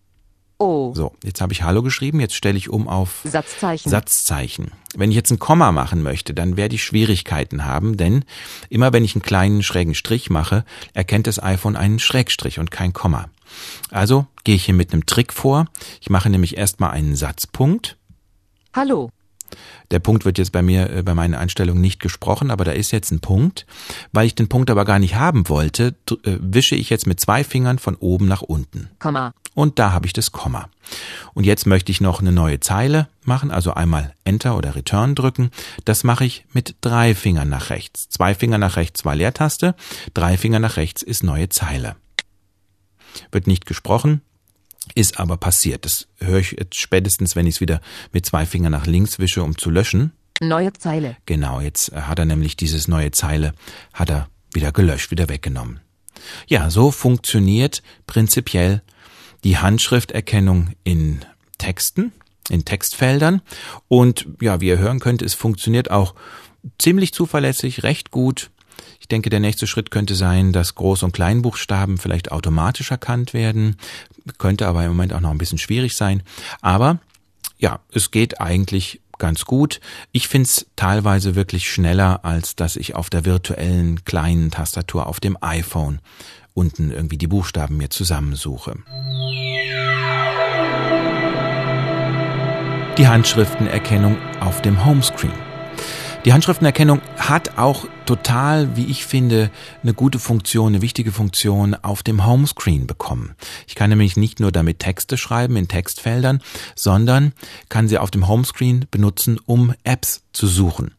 O. 0.60 0.92
So, 0.94 1.14
jetzt 1.22 1.40
habe 1.40 1.52
ich 1.52 1.62
Hallo 1.62 1.82
geschrieben, 1.82 2.18
jetzt 2.20 2.34
stelle 2.34 2.58
ich 2.58 2.68
um 2.68 2.88
auf 2.88 3.20
Satzzeichen. 3.24 3.88
Satzzeichen. 3.88 4.72
Wenn 4.96 5.10
ich 5.10 5.16
jetzt 5.16 5.30
ein 5.30 5.38
Komma 5.38 5.70
machen 5.70 6.02
möchte, 6.02 6.34
dann 6.34 6.56
werde 6.56 6.74
ich 6.74 6.84
Schwierigkeiten 6.84 7.64
haben, 7.64 7.96
denn 7.96 8.24
immer 8.68 8.92
wenn 8.92 9.04
ich 9.04 9.14
einen 9.14 9.22
kleinen 9.22 9.62
schrägen 9.62 9.94
Strich 9.94 10.30
mache, 10.30 10.64
erkennt 10.94 11.28
das 11.28 11.40
iPhone 11.40 11.76
einen 11.76 12.00
Schrägstrich 12.00 12.58
und 12.58 12.72
kein 12.72 12.92
Komma. 12.92 13.28
Also 13.90 14.26
gehe 14.44 14.54
ich 14.54 14.64
hier 14.64 14.74
mit 14.74 14.92
einem 14.92 15.06
Trick 15.06 15.32
vor. 15.32 15.66
Ich 16.00 16.10
mache 16.10 16.30
nämlich 16.30 16.56
erstmal 16.56 16.90
einen 16.90 17.16
Satzpunkt. 17.16 17.96
Hallo. 18.74 19.10
Der 19.90 19.98
Punkt 19.98 20.24
wird 20.24 20.38
jetzt 20.38 20.52
bei 20.52 20.62
mir 20.62 20.90
äh, 20.90 21.02
bei 21.02 21.14
meinen 21.14 21.34
Einstellungen 21.34 21.80
nicht 21.80 22.00
gesprochen, 22.00 22.50
aber 22.50 22.64
da 22.64 22.72
ist 22.72 22.90
jetzt 22.90 23.10
ein 23.10 23.20
Punkt. 23.20 23.66
Weil 24.12 24.26
ich 24.26 24.34
den 24.34 24.48
Punkt 24.48 24.70
aber 24.70 24.84
gar 24.84 24.98
nicht 24.98 25.14
haben 25.14 25.48
wollte, 25.48 25.94
äh, 26.24 26.36
wische 26.40 26.74
ich 26.74 26.90
jetzt 26.90 27.06
mit 27.06 27.20
zwei 27.20 27.44
Fingern 27.44 27.78
von 27.78 27.94
oben 27.96 28.26
nach 28.28 28.42
unten. 28.42 28.90
Komma. 28.98 29.32
Und 29.54 29.78
da 29.78 29.92
habe 29.92 30.06
ich 30.06 30.12
das 30.12 30.30
Komma. 30.30 30.68
Und 31.34 31.44
jetzt 31.44 31.66
möchte 31.66 31.90
ich 31.90 32.00
noch 32.00 32.20
eine 32.20 32.32
neue 32.32 32.60
Zeile 32.60 33.08
machen, 33.24 33.50
also 33.50 33.74
einmal 33.74 34.14
Enter 34.24 34.56
oder 34.56 34.76
Return 34.76 35.14
drücken. 35.14 35.50
Das 35.84 36.04
mache 36.04 36.24
ich 36.24 36.44
mit 36.52 36.76
drei 36.80 37.14
Fingern 37.14 37.48
nach 37.48 37.70
rechts. 37.70 38.08
Zwei 38.08 38.34
Finger 38.34 38.58
nach 38.58 38.76
rechts 38.76 39.04
war 39.04 39.16
Leertaste, 39.16 39.74
drei 40.14 40.36
Finger 40.36 40.60
nach 40.60 40.76
rechts 40.76 41.02
ist 41.02 41.24
neue 41.24 41.48
Zeile. 41.48 41.96
Wird 43.30 43.46
nicht 43.46 43.66
gesprochen, 43.66 44.22
ist 44.94 45.18
aber 45.18 45.36
passiert. 45.36 45.84
Das 45.84 46.08
höre 46.18 46.38
ich 46.38 46.52
jetzt 46.52 46.76
spätestens, 46.76 47.36
wenn 47.36 47.46
ich 47.46 47.56
es 47.56 47.60
wieder 47.60 47.80
mit 48.12 48.26
zwei 48.26 48.46
Fingern 48.46 48.72
nach 48.72 48.86
links 48.86 49.18
wische, 49.18 49.42
um 49.42 49.56
zu 49.56 49.70
löschen. 49.70 50.12
Neue 50.40 50.72
Zeile. 50.72 51.16
Genau, 51.26 51.60
jetzt 51.60 51.92
äh, 51.92 52.02
hat 52.02 52.18
er 52.18 52.24
nämlich 52.24 52.56
dieses 52.56 52.88
neue 52.88 53.10
Zeile, 53.10 53.54
hat 53.92 54.10
er 54.10 54.28
wieder 54.52 54.72
gelöscht, 54.72 55.10
wieder 55.10 55.28
weggenommen. 55.28 55.80
Ja, 56.46 56.70
so 56.70 56.90
funktioniert 56.90 57.82
prinzipiell 58.06 58.82
die 59.44 59.58
Handschrifterkennung 59.58 60.72
in 60.84 61.24
Texten, 61.58 62.12
in 62.48 62.64
Textfeldern. 62.64 63.42
Und 63.88 64.26
ja, 64.40 64.60
wie 64.60 64.68
ihr 64.68 64.78
hören 64.78 65.00
könnt, 65.00 65.22
es 65.22 65.34
funktioniert 65.34 65.90
auch 65.90 66.14
ziemlich 66.78 67.12
zuverlässig, 67.12 67.82
recht 67.82 68.10
gut. 68.10 68.50
Ich 69.08 69.16
denke, 69.16 69.30
der 69.30 69.40
nächste 69.40 69.66
Schritt 69.66 69.90
könnte 69.90 70.14
sein, 70.14 70.52
dass 70.52 70.76
Groß- 70.76 71.02
und 71.02 71.12
Kleinbuchstaben 71.12 71.96
vielleicht 71.96 72.30
automatisch 72.30 72.90
erkannt 72.90 73.32
werden. 73.32 73.78
Könnte 74.36 74.66
aber 74.66 74.84
im 74.84 74.90
Moment 74.90 75.14
auch 75.14 75.20
noch 75.20 75.30
ein 75.30 75.38
bisschen 75.38 75.56
schwierig 75.56 75.96
sein. 75.96 76.22
Aber 76.60 76.98
ja, 77.56 77.80
es 77.90 78.10
geht 78.10 78.38
eigentlich 78.38 79.00
ganz 79.16 79.46
gut. 79.46 79.80
Ich 80.12 80.28
find's 80.28 80.66
teilweise 80.76 81.36
wirklich 81.36 81.70
schneller, 81.70 82.26
als 82.26 82.54
dass 82.54 82.76
ich 82.76 82.96
auf 82.96 83.08
der 83.08 83.24
virtuellen 83.24 84.04
kleinen 84.04 84.50
Tastatur 84.50 85.06
auf 85.06 85.20
dem 85.20 85.38
iPhone 85.40 86.00
unten 86.52 86.90
irgendwie 86.90 87.16
die 87.16 87.28
Buchstaben 87.28 87.78
mir 87.78 87.88
zusammensuche. 87.88 88.74
Die 92.98 93.08
Handschriftenerkennung 93.08 94.18
auf 94.40 94.60
dem 94.60 94.84
Homescreen. 94.84 95.47
Die 96.28 96.34
Handschriftenerkennung 96.34 97.00
hat 97.16 97.56
auch 97.56 97.86
total, 98.04 98.76
wie 98.76 98.84
ich 98.84 99.06
finde, 99.06 99.50
eine 99.82 99.94
gute 99.94 100.18
Funktion, 100.18 100.74
eine 100.74 100.82
wichtige 100.82 101.10
Funktion 101.10 101.74
auf 101.74 102.02
dem 102.02 102.26
Homescreen 102.26 102.86
bekommen. 102.86 103.34
Ich 103.66 103.74
kann 103.74 103.88
nämlich 103.88 104.18
nicht 104.18 104.38
nur 104.38 104.52
damit 104.52 104.78
Texte 104.78 105.16
schreiben 105.16 105.56
in 105.56 105.68
Textfeldern, 105.68 106.42
sondern 106.74 107.32
kann 107.70 107.88
sie 107.88 107.96
auf 107.96 108.10
dem 108.10 108.28
Homescreen 108.28 108.84
benutzen, 108.90 109.40
um 109.46 109.72
Apps 109.84 110.22
zu 110.34 110.46
suchen. 110.46 110.94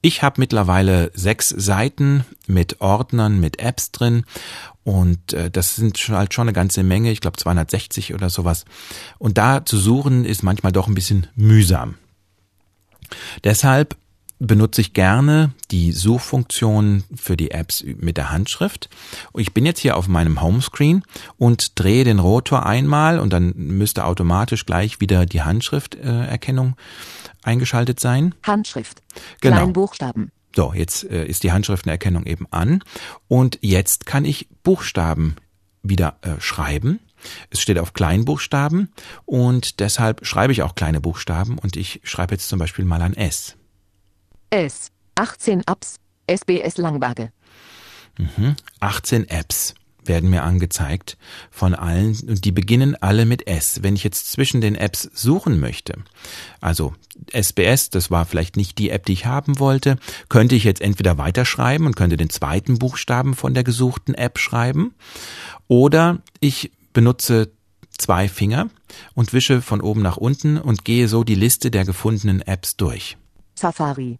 Ich 0.00 0.24
habe 0.24 0.40
mittlerweile 0.40 1.12
sechs 1.14 1.50
Seiten 1.50 2.24
mit 2.48 2.80
Ordnern, 2.80 3.38
mit 3.38 3.60
Apps 3.60 3.92
drin 3.92 4.24
und 4.82 5.32
äh, 5.32 5.48
das 5.48 5.76
sind 5.76 5.96
halt 6.08 6.34
schon 6.34 6.48
eine 6.48 6.54
ganze 6.54 6.82
Menge, 6.82 7.12
ich 7.12 7.20
glaube 7.20 7.36
260 7.36 8.14
oder 8.14 8.30
sowas. 8.30 8.64
Und 9.18 9.38
da 9.38 9.64
zu 9.64 9.78
suchen 9.78 10.24
ist 10.24 10.42
manchmal 10.42 10.72
doch 10.72 10.88
ein 10.88 10.96
bisschen 10.96 11.28
mühsam. 11.36 11.94
Deshalb 13.44 13.96
benutze 14.46 14.80
ich 14.80 14.92
gerne 14.92 15.52
die 15.70 15.92
Suchfunktion 15.92 17.04
für 17.14 17.36
die 17.36 17.52
Apps 17.52 17.84
mit 17.84 18.16
der 18.16 18.30
Handschrift. 18.30 18.88
Ich 19.36 19.54
bin 19.54 19.64
jetzt 19.64 19.78
hier 19.78 19.96
auf 19.96 20.08
meinem 20.08 20.42
Homescreen 20.42 21.04
und 21.38 21.78
drehe 21.78 22.04
den 22.04 22.18
Rotor 22.18 22.66
einmal 22.66 23.18
und 23.18 23.32
dann 23.32 23.52
müsste 23.56 24.04
automatisch 24.04 24.66
gleich 24.66 25.00
wieder 25.00 25.26
die 25.26 25.42
Handschrifterkennung 25.42 26.76
eingeschaltet 27.42 28.00
sein. 28.00 28.34
Handschrift. 28.42 29.02
Genau. 29.40 29.56
Kleinbuchstaben. 29.56 30.32
So, 30.54 30.72
jetzt 30.74 31.04
äh, 31.04 31.24
ist 31.24 31.44
die 31.44 31.52
Handschriftenerkennung 31.52 32.26
eben 32.26 32.46
an 32.50 32.82
und 33.28 33.58
jetzt 33.62 34.06
kann 34.06 34.24
ich 34.24 34.48
Buchstaben 34.62 35.36
wieder 35.82 36.16
äh, 36.22 36.40
schreiben. 36.40 37.00
Es 37.50 37.60
steht 37.60 37.78
auf 37.78 37.94
Kleinbuchstaben 37.94 38.92
und 39.24 39.80
deshalb 39.80 40.26
schreibe 40.26 40.52
ich 40.52 40.62
auch 40.62 40.74
kleine 40.74 41.00
Buchstaben 41.00 41.58
und 41.58 41.76
ich 41.76 42.00
schreibe 42.02 42.34
jetzt 42.34 42.48
zum 42.48 42.58
Beispiel 42.58 42.84
mal 42.84 43.00
ein 43.00 43.14
S. 43.14 43.56
S. 44.52 44.90
18 45.14 45.62
Apps. 45.66 45.96
SBS 46.26 46.76
Langwaage. 46.76 47.32
18 48.80 49.26
Apps 49.30 49.74
werden 50.04 50.28
mir 50.28 50.42
angezeigt 50.42 51.16
von 51.50 51.74
allen 51.74 52.14
und 52.28 52.44
die 52.44 52.52
beginnen 52.52 52.94
alle 52.96 53.24
mit 53.24 53.46
S. 53.46 53.82
Wenn 53.82 53.96
ich 53.96 54.04
jetzt 54.04 54.30
zwischen 54.30 54.60
den 54.60 54.74
Apps 54.74 55.08
suchen 55.14 55.58
möchte, 55.58 55.94
also 56.60 56.92
SBS, 57.32 57.88
das 57.88 58.10
war 58.10 58.26
vielleicht 58.26 58.58
nicht 58.58 58.76
die 58.76 58.90
App, 58.90 59.06
die 59.06 59.14
ich 59.14 59.24
haben 59.24 59.58
wollte, 59.58 59.96
könnte 60.28 60.54
ich 60.54 60.64
jetzt 60.64 60.82
entweder 60.82 61.16
weiterschreiben 61.16 61.86
und 61.86 61.96
könnte 61.96 62.18
den 62.18 62.28
zweiten 62.28 62.78
Buchstaben 62.78 63.34
von 63.34 63.54
der 63.54 63.64
gesuchten 63.64 64.14
App 64.14 64.38
schreiben 64.38 64.94
oder 65.66 66.20
ich 66.40 66.72
benutze 66.92 67.52
zwei 67.96 68.28
Finger 68.28 68.68
und 69.14 69.32
wische 69.32 69.62
von 69.62 69.80
oben 69.80 70.02
nach 70.02 70.18
unten 70.18 70.58
und 70.58 70.84
gehe 70.84 71.08
so 71.08 71.24
die 71.24 71.36
Liste 71.36 71.70
der 71.70 71.86
gefundenen 71.86 72.42
Apps 72.42 72.76
durch. 72.76 73.16
Safari. 73.54 74.18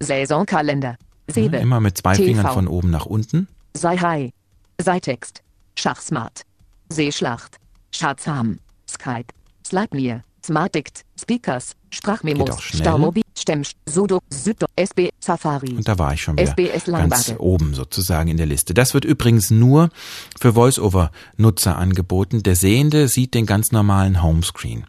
Saisonkalender. 0.00 0.96
Sebe. 1.28 1.58
Immer 1.58 1.80
mit 1.80 1.98
zwei 1.98 2.14
TV. 2.14 2.26
Fingern 2.26 2.52
von 2.52 2.68
oben 2.68 2.90
nach 2.90 3.06
unten. 3.06 3.48
Sei 3.74 3.96
Hi. 3.98 4.32
Sei 4.80 4.98
Text. 4.98 5.42
Schachsmart. 5.78 6.42
Seeschlacht. 6.88 7.58
Schatzham. 7.92 8.58
Skype. 8.88 9.32
Slidemir. 9.64 10.22
Smartdict. 10.44 11.04
Speakers. 11.20 11.76
Sprachmemos. 11.90 12.60
Staumobil. 12.62 13.22
Stemsch. 13.38 13.72
Sudo. 13.86 14.20
Süddo. 14.30 14.66
SB. 14.74 15.10
Safari. 15.20 15.74
Und 15.76 15.86
da 15.86 15.98
war 15.98 16.14
ich 16.14 16.22
schon 16.22 16.38
wieder 16.38 16.50
SBS 16.50 16.84
ganz 16.86 17.34
oben 17.38 17.74
sozusagen 17.74 18.30
in 18.30 18.36
der 18.36 18.46
Liste. 18.46 18.74
Das 18.74 18.94
wird 18.94 19.04
übrigens 19.04 19.50
nur 19.50 19.90
für 20.38 20.54
VoiceOver-Nutzer 20.56 21.76
angeboten. 21.76 22.42
Der 22.42 22.56
Sehende 22.56 23.08
sieht 23.08 23.34
den 23.34 23.46
ganz 23.46 23.70
normalen 23.70 24.22
Homescreen. 24.22 24.86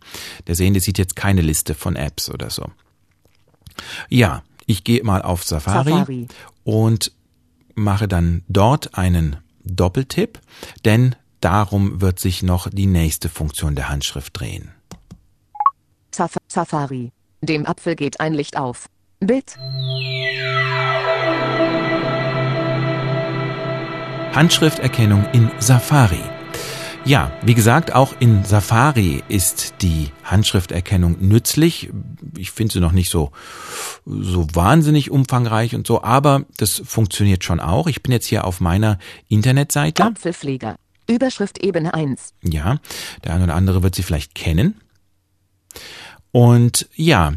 Der 0.47 0.55
Sehende 0.55 0.79
sieht 0.79 0.97
jetzt 0.97 1.15
keine 1.15 1.41
Liste 1.41 1.75
von 1.75 1.95
Apps 1.95 2.29
oder 2.29 2.49
so. 2.49 2.71
Ja, 4.09 4.43
ich 4.65 4.83
gehe 4.83 5.03
mal 5.03 5.21
auf 5.21 5.43
Safari, 5.43 5.91
Safari. 5.91 6.27
und 6.63 7.11
mache 7.75 8.07
dann 8.07 8.43
dort 8.47 8.97
einen 8.97 9.37
Doppeltipp, 9.63 10.39
denn 10.85 11.15
darum 11.39 12.01
wird 12.01 12.19
sich 12.19 12.43
noch 12.43 12.69
die 12.69 12.85
nächste 12.85 13.29
Funktion 13.29 13.75
der 13.75 13.89
Handschrift 13.89 14.39
drehen. 14.39 14.71
Saf 16.13 16.37
Safari. 16.47 17.11
Dem 17.41 17.65
Apfel 17.65 17.95
geht 17.95 18.19
ein 18.19 18.33
Licht 18.33 18.57
auf. 18.57 18.87
Bild. 19.19 19.57
Handschrifterkennung 24.33 25.25
in 25.33 25.51
Safari. 25.59 26.23
Ja, 27.03 27.31
wie 27.41 27.55
gesagt, 27.55 27.93
auch 27.93 28.13
in 28.19 28.45
Safari 28.45 29.23
ist 29.27 29.73
die 29.81 30.09
Handschrifterkennung 30.23 31.17
nützlich. 31.19 31.89
Ich 32.37 32.51
finde 32.51 32.73
sie 32.73 32.79
noch 32.79 32.91
nicht 32.91 33.09
so, 33.09 33.31
so 34.05 34.47
wahnsinnig 34.53 35.09
umfangreich 35.09 35.73
und 35.73 35.87
so, 35.87 36.03
aber 36.03 36.45
das 36.57 36.81
funktioniert 36.85 37.43
schon 37.43 37.59
auch. 37.59 37.87
Ich 37.87 38.03
bin 38.03 38.11
jetzt 38.11 38.27
hier 38.27 38.45
auf 38.45 38.61
meiner 38.61 38.99
Internetseite. 39.27 40.03
Apfelpfleger. 40.03 40.75
Überschrift 41.09 41.57
Ebene 41.63 41.93
1. 41.95 42.33
Ja, 42.43 42.77
der 43.23 43.33
eine 43.33 43.45
oder 43.45 43.55
andere 43.55 43.81
wird 43.81 43.95
sie 43.95 44.03
vielleicht 44.03 44.35
kennen. 44.35 44.79
Und 46.31 46.87
ja, 46.95 47.33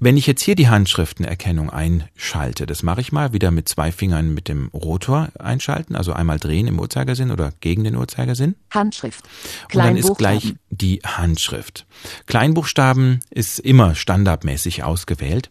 wenn 0.00 0.16
ich 0.16 0.26
jetzt 0.26 0.42
hier 0.42 0.56
die 0.56 0.68
Handschriftenerkennung 0.68 1.70
einschalte, 1.70 2.66
das 2.66 2.82
mache 2.82 3.00
ich 3.00 3.12
mal 3.12 3.32
wieder 3.32 3.52
mit 3.52 3.68
zwei 3.68 3.92
Fingern 3.92 4.34
mit 4.34 4.48
dem 4.48 4.68
Rotor 4.68 5.28
einschalten, 5.38 5.94
also 5.94 6.12
einmal 6.12 6.40
drehen 6.40 6.66
im 6.66 6.80
Uhrzeigersinn 6.80 7.30
oder 7.30 7.52
gegen 7.60 7.84
den 7.84 7.94
Uhrzeigersinn. 7.94 8.56
Handschrift. 8.70 9.24
Und 9.72 9.78
dann 9.78 9.96
ist 9.96 10.16
gleich 10.18 10.54
die 10.70 11.00
Handschrift. 11.04 11.86
Kleinbuchstaben 12.26 13.20
ist 13.30 13.60
immer 13.60 13.94
standardmäßig 13.94 14.82
ausgewählt 14.82 15.50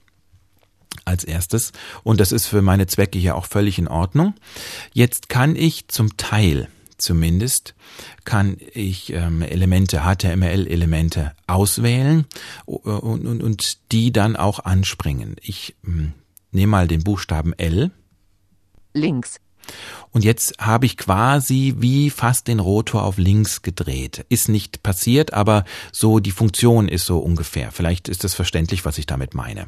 als 1.06 1.24
erstes 1.24 1.72
und 2.04 2.20
das 2.20 2.32
ist 2.32 2.48
für 2.48 2.62
meine 2.62 2.88
Zwecke 2.88 3.18
hier 3.18 3.36
auch 3.36 3.46
völlig 3.46 3.80
in 3.80 3.88
Ordnung. 3.88 4.36
Jetzt 4.94 5.30
kann 5.30 5.56
ich 5.56 5.88
zum 5.88 6.18
Teil 6.18 6.68
zumindest 6.98 7.76
kann 8.24 8.58
ich 8.74 9.14
ähm, 9.14 9.42
Elemente, 9.42 10.02
HTML-Elemente 10.04 11.34
auswählen 11.48 12.26
und, 12.66 13.26
und, 13.26 13.44
und 13.44 13.92
die 13.92 14.12
dann 14.12 14.36
auch 14.36 14.60
anspringen. 14.60 15.36
Ich 15.42 15.76
ähm, 15.86 16.14
nehme 16.52 16.72
mal 16.72 16.88
den 16.88 17.04
Buchstaben 17.04 17.54
L 17.54 17.92
Links. 18.94 19.40
Und 20.12 20.24
jetzt 20.24 20.56
habe 20.60 20.86
ich 20.86 20.98
quasi 20.98 21.76
wie 21.78 22.10
fast 22.10 22.48
den 22.48 22.60
Rotor 22.60 23.04
auf 23.04 23.18
links 23.18 23.62
gedreht. 23.62 24.26
Ist 24.30 24.50
nicht 24.50 24.84
passiert, 24.84 25.34
aber 25.34 25.64
so 25.92 26.20
die 26.20 26.32
Funktion 26.32 26.88
ist 26.88 27.06
so 27.06 27.20
ungefähr. 27.20 27.72
Vielleicht 27.72 28.10
ist 28.10 28.24
es 28.24 28.34
verständlich, 28.34 28.86
was 28.86 28.98
ich 28.98 29.06
damit 29.06 29.34
meine. 29.34 29.66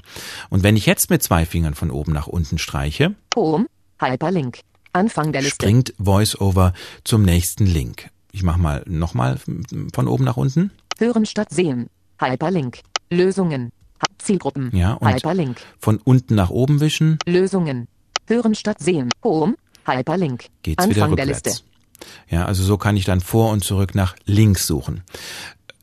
Und 0.50 0.64
wenn 0.64 0.78
ich 0.78 0.86
jetzt 0.86 1.10
mit 1.10 1.24
zwei 1.24 1.46
Fingern 1.46 1.76
von 1.76 1.92
oben 1.92 2.12
nach 2.12 2.28
unten 2.28 2.58
streiche, 2.58 3.16
Home. 3.36 3.68
Hyperlink. 4.00 4.60
Anfang 4.96 5.32
der 5.32 5.42
Liste. 5.42 5.66
springt 5.66 5.94
VoiceOver 5.98 6.74
zum 7.04 7.24
nächsten 7.24 7.66
Link. 7.66 8.10
Ich 8.32 8.44
mache 8.44 8.60
mal 8.60 8.84
nochmal 8.88 9.40
von 9.94 10.08
oben 10.08 10.24
nach 10.24 10.38
unten. 10.38 10.72
Hören 10.98 11.26
statt 11.26 11.50
sehen. 11.52 11.90
Hyperlink. 12.20 12.80
Lösungen. 13.10 13.72
Zielgruppen. 14.18 14.76
Ja, 14.76 14.94
und 14.94 15.14
Hyperlink. 15.14 15.58
von 15.80 15.98
unten 15.98 16.36
nach 16.36 16.50
oben 16.50 16.80
wischen 16.80 17.20
Lösungen. 17.26 17.88
Hören 18.28 18.56
statt 18.56 18.80
sehen. 18.80 19.10
Home. 19.24 19.56
Hyperlink. 19.86 20.46
geht's 20.64 20.84
Anfang 20.84 21.12
wieder 21.12 21.26
der 21.26 21.36
rückwärts. 21.36 21.46
Liste. 21.46 21.64
Ja, 22.30 22.46
also 22.46 22.64
so 22.64 22.78
kann 22.78 22.98
ich 22.98 23.06
dann 23.06 23.22
vor 23.22 23.52
und 23.52 23.64
zurück 23.64 23.96
nach 23.96 24.16
links 24.26 24.66
suchen. 24.66 25.04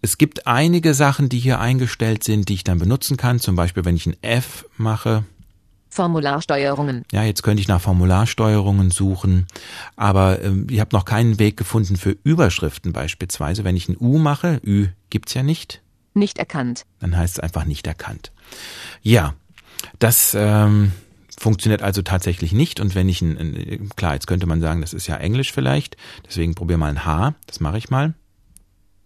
Es 0.00 0.18
gibt 0.18 0.46
einige 0.46 0.94
Sachen, 0.94 1.28
die 1.28 1.38
hier 1.38 1.60
eingestellt 1.60 2.24
sind, 2.24 2.48
die 2.48 2.54
ich 2.54 2.64
dann 2.64 2.78
benutzen 2.78 3.16
kann. 3.16 3.38
Zum 3.38 3.54
Beispiel, 3.56 3.84
wenn 3.84 3.96
ich 3.96 4.06
ein 4.06 4.16
F 4.22 4.66
mache. 4.76 5.24
Formularsteuerungen. 5.92 7.04
Ja, 7.12 7.22
jetzt 7.22 7.42
könnte 7.42 7.60
ich 7.60 7.68
nach 7.68 7.82
Formularsteuerungen 7.82 8.90
suchen, 8.90 9.46
aber 9.94 10.42
ähm, 10.42 10.66
ich 10.70 10.80
habe 10.80 10.96
noch 10.96 11.04
keinen 11.04 11.38
Weg 11.38 11.58
gefunden 11.58 11.96
für 11.96 12.16
Überschriften 12.24 12.94
beispielsweise. 12.94 13.62
Wenn 13.62 13.76
ich 13.76 13.90
ein 13.90 13.98
U 14.00 14.16
mache, 14.16 14.58
Ü 14.64 14.88
gibt's 15.10 15.34
ja 15.34 15.42
nicht, 15.42 15.82
Nicht 16.14 16.38
erkannt. 16.38 16.86
dann 17.00 17.14
heißt 17.14 17.34
es 17.34 17.40
einfach 17.40 17.66
nicht 17.66 17.86
erkannt. 17.86 18.32
Ja, 19.02 19.34
das 19.98 20.34
ähm, 20.34 20.92
funktioniert 21.38 21.82
also 21.82 22.00
tatsächlich 22.00 22.52
nicht. 22.52 22.80
Und 22.80 22.94
wenn 22.94 23.10
ich 23.10 23.20
ein, 23.20 23.36
ein, 23.36 23.90
klar, 23.94 24.14
jetzt 24.14 24.26
könnte 24.26 24.46
man 24.46 24.62
sagen, 24.62 24.80
das 24.80 24.94
ist 24.94 25.08
ja 25.08 25.16
Englisch 25.16 25.52
vielleicht, 25.52 25.98
deswegen 26.26 26.54
probier 26.54 26.78
mal 26.78 26.88
ein 26.88 27.04
H, 27.04 27.34
das 27.46 27.60
mache 27.60 27.76
ich 27.76 27.90
mal. 27.90 28.14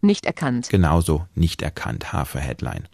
Nicht 0.03 0.27
erkannt. 0.27 0.69
Genauso 0.69 1.27
nicht 1.35 1.63
erkannt, 1.63 2.13
H 2.13 2.27
für 2.27 2.39
Headline. 2.39 2.87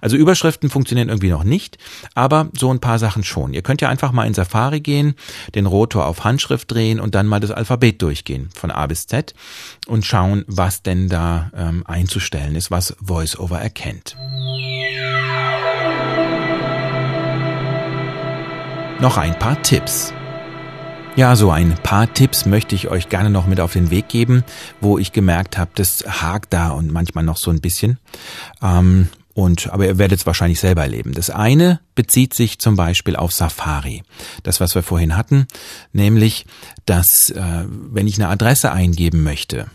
Also 0.00 0.16
Überschriften 0.16 0.70
funktionieren 0.70 1.08
irgendwie 1.08 1.30
noch 1.30 1.44
nicht, 1.44 1.78
aber 2.14 2.48
so 2.56 2.72
ein 2.72 2.80
paar 2.80 2.98
Sachen 2.98 3.22
schon. 3.22 3.52
Ihr 3.52 3.62
könnt 3.62 3.82
ja 3.82 3.88
einfach 3.88 4.12
mal 4.12 4.26
in 4.26 4.34
Safari 4.34 4.80
gehen, 4.80 5.14
den 5.54 5.66
Rotor 5.66 6.06
auf 6.06 6.24
Handschrift 6.24 6.70
drehen 6.70 7.00
und 7.00 7.14
dann 7.14 7.26
mal 7.26 7.40
das 7.40 7.50
Alphabet 7.50 8.00
durchgehen, 8.00 8.48
von 8.54 8.70
A 8.70 8.86
bis 8.86 9.06
Z 9.06 9.34
und 9.86 10.06
schauen, 10.06 10.44
was 10.46 10.82
denn 10.82 11.08
da 11.08 11.50
ähm, 11.54 11.84
einzustellen 11.86 12.56
ist, 12.56 12.70
was 12.70 12.96
VoiceOver 12.98 13.60
erkennt. 13.60 14.16
Noch 19.00 19.16
ein 19.16 19.38
paar 19.38 19.62
Tipps. 19.62 20.12
Ja, 21.16 21.34
so 21.34 21.50
ein 21.50 21.74
paar 21.82 22.12
Tipps 22.12 22.46
möchte 22.46 22.74
ich 22.74 22.88
euch 22.88 23.08
gerne 23.08 23.28
noch 23.30 23.46
mit 23.46 23.60
auf 23.60 23.72
den 23.72 23.90
Weg 23.90 24.08
geben, 24.08 24.44
wo 24.80 24.98
ich 24.98 25.12
gemerkt 25.12 25.58
habe, 25.58 25.70
das 25.74 26.04
hakt 26.06 26.52
da 26.52 26.70
und 26.70 26.92
manchmal 26.92 27.24
noch 27.24 27.38
so 27.38 27.50
ein 27.50 27.60
bisschen. 27.60 27.98
Ähm, 28.62 29.08
und, 29.34 29.70
aber 29.70 29.86
ihr 29.86 29.98
werdet 29.98 30.20
es 30.20 30.26
wahrscheinlich 30.26 30.58
selber 30.58 30.82
erleben. 30.82 31.12
Das 31.12 31.30
eine 31.30 31.80
bezieht 31.94 32.34
sich 32.34 32.58
zum 32.58 32.74
Beispiel 32.74 33.14
auf 33.14 33.32
Safari. 33.32 34.02
Das, 34.42 34.60
was 34.60 34.74
wir 34.74 34.82
vorhin 34.82 35.16
hatten, 35.16 35.46
nämlich, 35.92 36.44
dass 36.86 37.30
äh, 37.30 37.64
wenn 37.68 38.08
ich 38.08 38.16
eine 38.16 38.28
Adresse 38.28 38.72
eingeben 38.72 39.22
möchte, 39.22 39.66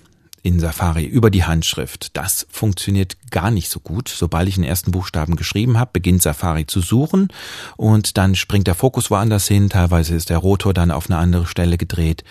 in 0.44 0.60
Safari 0.60 1.06
über 1.06 1.32
die 1.32 1.46
Handschrift. 1.46 2.16
Das 2.18 2.46
funktioniert 2.52 3.16
gar 3.32 3.50
nicht 3.50 3.70
so 3.70 3.80
gut. 3.80 4.10
Sobald 4.10 4.50
ich 4.50 4.56
den 4.56 4.66
ersten 4.66 4.92
Buchstaben 4.92 5.38
geschrieben 5.38 5.80
habe, 5.80 5.92
beginnt 5.94 6.22
Safari 6.22 6.68
zu 6.68 6.82
suchen 6.82 7.30
und 7.78 8.18
dann 8.18 8.36
springt 8.36 8.68
der 8.68 8.76
Fokus 8.76 9.10
woanders 9.10 9.48
hin. 9.48 9.70
Teilweise 9.70 10.14
ist 10.16 10.30
der 10.30 10.38
Rotor 10.38 10.74
dann 10.74 10.92
auf 10.92 11.10
eine 11.10 11.18
andere 11.18 11.48
Stelle 11.48 11.78
gedreht. 11.78 12.26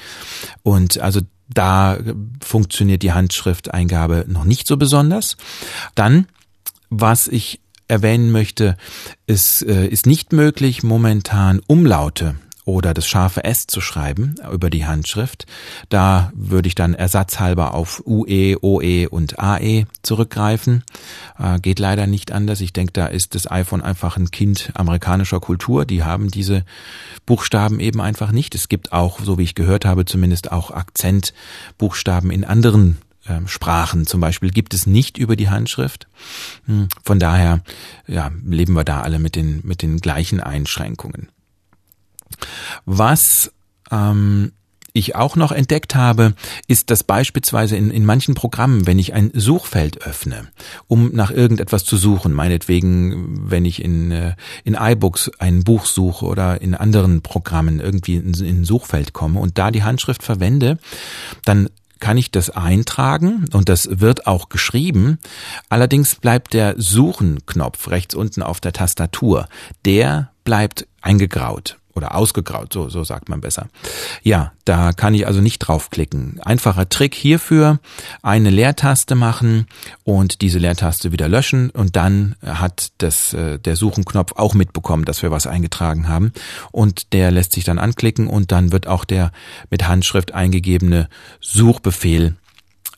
Und 0.63 1.01
also 1.01 1.23
da 1.49 1.99
funktioniert 2.45 3.03
die 3.03 3.13
Handschrifteingabe 3.13 4.27
noch 4.29 4.45
nicht 4.45 4.67
so 4.67 4.77
besonders. 4.77 5.39
Dann, 5.95 6.27
was 6.91 7.29
ich 7.29 7.61
erwähnen 7.89 8.31
möchte, 8.31 8.77
ist, 9.27 9.63
äh, 9.63 9.87
ist 9.87 10.07
nicht 10.07 10.33
möglich, 10.33 10.83
momentan 10.83 11.61
Umlaute 11.67 12.37
oder 12.65 12.95
das 12.95 13.07
scharfe 13.07 13.45
S 13.45 13.67
zu 13.67 13.81
schreiben 13.81 14.37
über 14.53 14.71
die 14.71 14.87
Handschrift. 14.87 15.47
Da 15.89 16.33
würde 16.35 16.69
ich 16.69 16.75
dann 16.75 16.95
ersatzhalber 16.95 17.75
auf 17.75 18.03
UE, 18.07 18.57
OE 18.63 19.09
und 19.09 19.39
AE 19.39 19.87
zurückgreifen. 20.03 20.85
Äh, 21.39 21.59
geht 21.59 21.79
leider 21.79 22.07
nicht 22.07 22.31
anders. 22.31 22.61
Ich 22.61 22.73
denke, 22.73 22.93
da 22.93 23.07
ist 23.07 23.35
das 23.35 23.51
iPhone 23.51 23.83
einfach 23.83 24.17
ein 24.17 24.31
Kind 24.31 24.71
amerikanischer 24.75 25.41
Kultur. 25.41 25.85
Die 25.85 26.05
haben 26.05 26.31
diese 26.31 26.65
Buchstaben 27.27 27.81
eben 27.81 28.01
einfach 28.01 28.31
nicht. 28.31 28.55
Es 28.55 28.69
gibt 28.69 28.93
auch, 28.93 29.21
so 29.21 29.39
wie 29.39 29.45
ich 29.45 29.55
gehört 29.55 29.85
habe, 29.85 30.05
zumindest 30.05 30.53
auch 30.53 30.71
Akzentbuchstaben 30.71 32.31
in 32.31 32.45
anderen 32.45 32.99
ähm, 33.29 33.47
Sprachen 33.47 34.07
zum 34.07 34.21
Beispiel 34.21 34.51
gibt 34.51 34.75
es 34.75 34.87
nicht 34.87 35.19
über 35.19 35.37
die 35.37 35.49
Handschrift. 35.49 36.09
Hm, 36.67 36.89
Von 37.05 37.19
daher 37.21 37.63
ja, 38.07 38.31
leben 38.45 38.75
wir 38.75 38.85
da 38.85 39.03
alle 39.03 39.19
mit 39.19 39.37
den, 39.37 39.61
mit 39.65 39.83
den 39.83 39.99
gleichen 39.99 40.41
Einschränkungen. 40.41 41.29
Was 42.85 43.53
ähm, 43.91 44.53
ich 44.93 45.17
auch 45.17 45.37
noch 45.37 45.53
entdeckt 45.53 45.95
habe, 45.95 46.35
ist, 46.69 46.91
dass 46.91 47.03
beispielsweise 47.03 47.77
in, 47.77 47.91
in 47.91 48.05
manchen 48.05 48.35
Programmen, 48.35 48.87
wenn 48.87 48.99
ich 48.99 49.15
ein 49.15 49.31
Suchfeld 49.35 50.03
öffne, 50.03 50.49
um 50.87 51.13
nach 51.15 51.31
irgendetwas 51.31 51.85
zu 51.85 51.97
suchen, 51.97 52.33
meinetwegen, 52.33 53.51
wenn 53.51 53.65
ich 53.65 53.83
in, 53.83 54.11
äh, 54.11 54.35
in 54.65 54.77
iBooks 54.79 55.31
ein 55.39 55.65
Buch 55.65 55.87
suche 55.87 56.27
oder 56.27 56.61
in 56.61 56.75
anderen 56.75 57.23
Programmen 57.23 57.81
irgendwie 57.81 58.17
in, 58.17 58.35
in 58.35 58.61
ein 58.61 58.65
Suchfeld 58.65 59.13
komme 59.13 59.41
und 59.41 59.59
da 59.59 59.71
die 59.71 59.83
Handschrift 59.83 60.23
verwende, 60.23 60.79
dann 61.45 61.69
kann 61.99 62.19
ich 62.19 62.33
das 62.33 62.51
eintragen 62.51 63.47
und 63.53 63.69
das 63.69 64.01
wird 64.01 64.27
auch 64.27 64.49
geschrieben. 64.49 65.19
Allerdings 65.69 66.17
bleibt 66.17 66.53
der 66.53 66.75
Suchen-Knopf 66.77 67.89
rechts 67.89 68.17
unten 68.17 68.43
auf 68.43 68.61
der 68.61 68.73
Tastatur, 68.73 69.49
der 69.85 70.33
bleibt 70.43 70.89
eingegraut 71.01 71.79
oder 71.95 72.15
ausgegraut, 72.15 72.73
so, 72.73 72.89
so 72.89 73.05
sagt 73.05 73.29
man 73.29 73.41
besser. 73.41 73.69
Ja, 74.23 74.53
da 74.65 74.93
kann 74.93 75.15
ich 75.15 75.27
also 75.27 75.41
nicht 75.41 75.59
draufklicken. 75.59 76.41
Einfacher 76.41 76.89
Trick 76.89 77.15
hierfür, 77.15 77.81
eine 78.23 78.51
Leertaste 78.51 79.15
machen 79.15 79.67
und 80.05 80.41
diese 80.41 80.59
Leertaste 80.59 81.13
wieder 81.13 81.29
löschen 81.29 81.71
und 81.71 81.97
dann 81.97 82.37
hat 82.45 82.93
das, 82.99 83.35
äh, 83.35 83.59
der 83.59 83.77
Suchenknopf 83.77 84.33
auch 84.37 84.55
mitbekommen, 84.55 85.05
dass 85.05 85.23
wir 85.23 85.31
was 85.31 85.47
eingetragen 85.47 86.09
haben 86.09 86.33
und 86.71 87.13
der 87.13 87.31
lässt 87.31 87.53
sich 87.53 87.65
dann 87.65 87.79
anklicken 87.79 88.27
und 88.27 88.53
dann 88.53 88.73
wird 88.73 88.87
auch 88.87 89.05
der 89.05 89.33
mit 89.71 89.87
Handschrift 89.87 90.33
eingegebene 90.33 91.09
Suchbefehl 91.41 92.37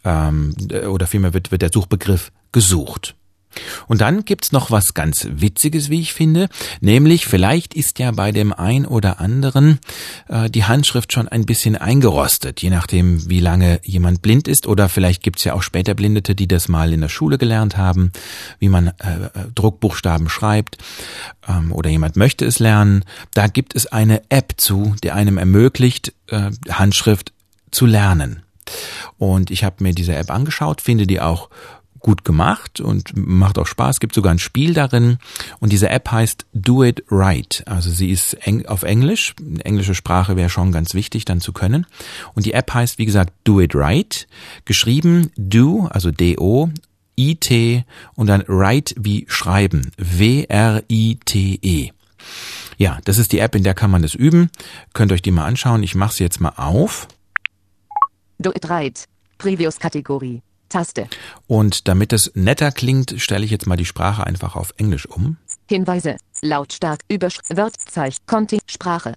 ähm, 0.04 0.54
oder 0.88 1.07
vielmehr 1.07 1.35
wird, 1.35 1.50
wird 1.50 1.62
der 1.62 1.70
Suchbegriff 1.72 2.30
gesucht. 2.52 3.14
Und 3.86 4.00
dann 4.00 4.24
gibt's 4.24 4.52
noch 4.52 4.70
was 4.70 4.94
ganz 4.94 5.28
Witziges, 5.30 5.90
wie 5.90 6.00
ich 6.00 6.12
finde, 6.12 6.48
nämlich 6.80 7.26
vielleicht 7.26 7.74
ist 7.74 7.98
ja 7.98 8.10
bei 8.10 8.32
dem 8.32 8.52
ein 8.52 8.86
oder 8.86 9.20
anderen 9.20 9.78
äh, 10.28 10.50
die 10.50 10.64
Handschrift 10.64 11.12
schon 11.12 11.28
ein 11.28 11.46
bisschen 11.46 11.76
eingerostet, 11.76 12.62
je 12.62 12.70
nachdem, 12.70 13.28
wie 13.28 13.40
lange 13.40 13.80
jemand 13.84 14.22
blind 14.22 14.48
ist 14.48 14.66
oder 14.66 14.88
vielleicht 14.88 15.22
gibt's 15.22 15.44
ja 15.44 15.54
auch 15.54 15.62
später 15.62 15.94
Blindete, 15.94 16.34
die 16.34 16.48
das 16.48 16.68
mal 16.68 16.92
in 16.92 17.00
der 17.00 17.08
Schule 17.08 17.38
gelernt 17.38 17.76
haben, 17.76 18.12
wie 18.58 18.68
man 18.68 18.88
äh, 18.88 18.92
Druckbuchstaben 19.54 20.28
schreibt 20.28 20.78
ähm, 21.48 21.72
oder 21.72 21.90
jemand 21.90 22.16
möchte 22.16 22.44
es 22.44 22.58
lernen. 22.58 23.04
Da 23.34 23.46
gibt 23.46 23.74
es 23.74 23.86
eine 23.86 24.22
App 24.28 24.54
zu, 24.56 24.94
die 25.02 25.10
einem 25.10 25.38
ermöglicht, 25.38 26.12
äh, 26.28 26.50
Handschrift 26.70 27.32
zu 27.70 27.86
lernen. 27.86 28.42
Und 29.18 29.50
ich 29.50 29.64
habe 29.64 29.82
mir 29.82 29.94
diese 29.94 30.14
App 30.14 30.30
angeschaut, 30.30 30.80
finde 30.80 31.06
die 31.06 31.20
auch 31.20 31.50
gut 32.04 32.24
gemacht 32.24 32.80
und 32.80 33.16
macht 33.16 33.58
auch 33.58 33.66
Spaß. 33.66 33.96
Es 33.96 34.00
gibt 34.00 34.14
sogar 34.14 34.30
ein 34.30 34.38
Spiel 34.38 34.74
darin 34.74 35.16
und 35.58 35.72
diese 35.72 35.88
App 35.88 36.12
heißt 36.12 36.44
Do 36.52 36.84
It 36.84 37.02
Right. 37.10 37.64
Also 37.66 37.90
sie 37.90 38.10
ist 38.10 38.34
eng, 38.46 38.66
auf 38.66 38.82
Englisch. 38.82 39.34
Englische 39.64 39.94
Sprache 39.94 40.36
wäre 40.36 40.50
schon 40.50 40.70
ganz 40.70 40.92
wichtig 40.92 41.24
dann 41.24 41.40
zu 41.40 41.52
können. 41.52 41.86
Und 42.34 42.44
die 42.44 42.52
App 42.52 42.72
heißt, 42.74 42.98
wie 42.98 43.06
gesagt, 43.06 43.32
Do 43.44 43.58
It 43.58 43.74
Right. 43.74 44.28
Geschrieben 44.66 45.30
Do, 45.36 45.88
also 45.90 46.10
D-O, 46.10 46.68
I-T 47.18 47.84
und 48.14 48.26
dann 48.26 48.44
Write 48.46 48.94
wie 48.98 49.24
schreiben. 49.28 49.90
W-R-I-T-E. 49.96 51.90
Ja, 52.76 52.98
das 53.04 53.16
ist 53.16 53.32
die 53.32 53.38
App, 53.38 53.54
in 53.54 53.64
der 53.64 53.74
kann 53.74 53.90
man 53.90 54.02
das 54.02 54.14
üben. 54.14 54.50
Könnt 54.92 55.10
euch 55.10 55.22
die 55.22 55.30
mal 55.30 55.46
anschauen. 55.46 55.82
Ich 55.82 55.94
mache 55.94 56.14
sie 56.14 56.24
jetzt 56.24 56.40
mal 56.40 56.52
auf. 56.56 57.08
Do 58.38 58.50
it 58.50 58.68
right. 58.68 59.06
Previous-Kategorie. 59.38 60.42
Taste. 60.74 61.06
Und 61.46 61.87
damit 61.87 62.12
es 62.12 62.32
netter 62.34 62.72
klingt, 62.72 63.14
stelle 63.18 63.44
ich 63.44 63.52
jetzt 63.52 63.68
mal 63.68 63.76
die 63.76 63.84
Sprache 63.84 64.26
einfach 64.26 64.56
auf 64.56 64.74
Englisch 64.76 65.06
um. 65.06 65.37
Hinweise. 65.68 66.16
Lautstark. 66.42 67.00
Überschrift. 67.08 67.52
Conti. 68.26 68.58
Sprache. 68.66 69.14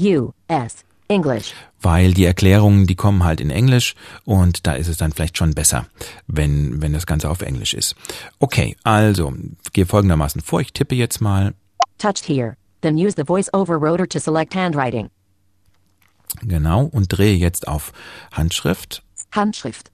U. 0.00 0.32
S. 0.48 0.84
English. 1.06 1.54
Weil 1.80 2.12
die 2.12 2.24
Erklärungen, 2.24 2.88
die 2.88 2.96
kommen 2.96 3.22
halt 3.22 3.40
in 3.40 3.50
Englisch 3.50 3.94
und 4.24 4.66
da 4.66 4.72
ist 4.72 4.88
es 4.88 4.96
dann 4.96 5.12
vielleicht 5.12 5.38
schon 5.38 5.54
besser, 5.54 5.86
wenn, 6.26 6.82
wenn 6.82 6.92
das 6.92 7.06
Ganze 7.06 7.30
auf 7.30 7.40
Englisch 7.40 7.74
ist. 7.74 7.94
Okay, 8.40 8.76
also, 8.82 9.32
gehe 9.72 9.86
folgendermaßen 9.86 10.40
vor. 10.40 10.60
Ich 10.60 10.72
tippe 10.72 10.96
jetzt 10.96 11.20
mal. 11.20 11.54
Touched 11.98 12.28
here. 12.28 12.56
Then 12.80 12.96
use 12.96 13.14
the 13.16 13.24
voice 13.24 13.48
over 13.52 13.76
rotor 13.76 14.08
to 14.08 14.18
select 14.18 14.56
handwriting. 14.56 15.08
Genau, 16.42 16.84
und 16.84 17.08
drehe 17.08 17.36
jetzt 17.36 17.68
auf 17.68 17.92
Handschrift. 18.32 19.02
Handschrift. 19.32 19.90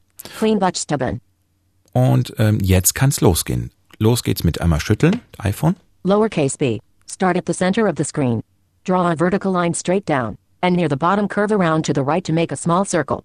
Und 1.93 2.35
ähm, 2.39 2.59
jetzt 2.61 2.95
kann's 2.95 3.21
losgehen. 3.21 3.71
Los 3.99 4.23
geht's 4.23 4.45
mit 4.45 4.61
einmal 4.61 4.81
schütteln, 4.81 5.21
iPhone. 5.39 5.77
Lowercase 6.05 6.59
b. 6.59 6.79
Start 7.11 7.37
at 7.37 7.45
the 7.47 7.55
center 7.55 7.89
of 7.89 7.95
the 7.97 8.05
screen. 8.05 8.43
Draw 8.85 9.13
a 9.13 9.17
vertical 9.17 9.53
line 9.53 9.75
straight 9.75 10.09
down. 10.09 10.37
And 10.61 10.77
near 10.77 10.89
the 10.89 10.97
bottom 10.97 11.29
curve 11.29 11.53
around 11.53 11.87
to 11.87 11.93
the 11.95 12.03
right 12.03 12.25
to 12.25 12.33
make 12.33 12.53
a 12.53 12.57
small 12.57 12.85
circle. 12.85 13.23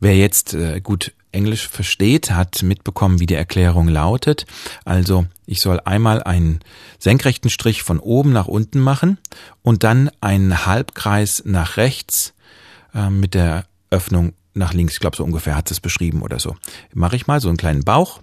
Wer 0.00 0.16
jetzt 0.16 0.54
äh, 0.54 0.80
gut 0.80 1.12
Englisch 1.32 1.68
versteht, 1.68 2.30
hat 2.30 2.62
mitbekommen, 2.62 3.20
wie 3.20 3.26
die 3.26 3.34
Erklärung 3.34 3.88
lautet. 3.88 4.46
Also 4.84 5.26
ich 5.46 5.60
soll 5.60 5.80
einmal 5.84 6.22
einen 6.22 6.60
senkrechten 6.98 7.50
Strich 7.50 7.82
von 7.82 7.98
oben 7.98 8.32
nach 8.32 8.46
unten 8.46 8.80
machen 8.80 9.18
und 9.62 9.82
dann 9.82 10.10
einen 10.20 10.66
Halbkreis 10.66 11.42
nach 11.44 11.76
rechts 11.76 12.34
äh, 12.94 13.10
mit 13.10 13.34
der 13.34 13.66
Öffnung 13.90 14.32
nach 14.54 14.72
links. 14.72 14.94
Ich 14.94 15.00
glaube, 15.00 15.16
so 15.16 15.24
ungefähr 15.24 15.56
hat 15.56 15.70
es 15.70 15.80
beschrieben 15.80 16.22
oder 16.22 16.38
so. 16.38 16.54
Mache 16.92 17.16
ich 17.16 17.26
mal 17.26 17.40
so 17.40 17.48
einen 17.48 17.56
kleinen 17.56 17.84
Bauch. 17.84 18.20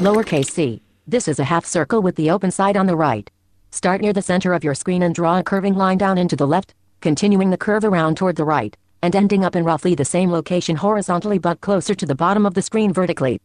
Lowercase 0.00 0.50
c. 0.50 0.80
This 1.06 1.28
is 1.28 1.38
a 1.38 1.44
half 1.44 1.64
circle 1.66 2.02
with 2.02 2.16
the 2.16 2.30
open 2.30 2.50
side 2.50 2.76
on 2.76 2.86
the 2.86 2.96
right. 2.96 3.30
Start 3.70 4.00
near 4.00 4.12
the 4.12 4.22
center 4.22 4.52
of 4.52 4.64
your 4.64 4.74
screen 4.74 5.02
and 5.02 5.14
draw 5.14 5.38
a 5.38 5.42
curving 5.42 5.74
line 5.74 5.98
down 5.98 6.18
into 6.18 6.36
the 6.36 6.46
left, 6.46 6.74
continuing 7.00 7.50
the 7.50 7.56
curve 7.56 7.84
around 7.84 8.16
toward 8.16 8.36
the 8.36 8.44
right, 8.44 8.76
and 9.02 9.16
ending 9.16 9.44
up 9.44 9.56
in 9.56 9.64
roughly 9.64 9.94
the 9.94 10.04
same 10.04 10.30
location 10.30 10.76
horizontally 10.76 11.38
but 11.38 11.60
closer 11.60 11.94
to 11.94 12.06
the 12.06 12.14
bottom 12.14 12.46
of 12.46 12.54
the 12.54 12.62
screen 12.62 12.92
vertically. 12.92 13.40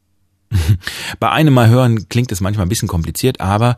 Bei 1.20 1.32
einem 1.32 1.54
Mal 1.54 1.70
hören 1.70 2.08
klingt 2.10 2.32
es 2.32 2.42
manchmal 2.42 2.66
ein 2.66 2.70
bisschen 2.70 2.88
kompliziert, 2.88 3.42
aber 3.42 3.78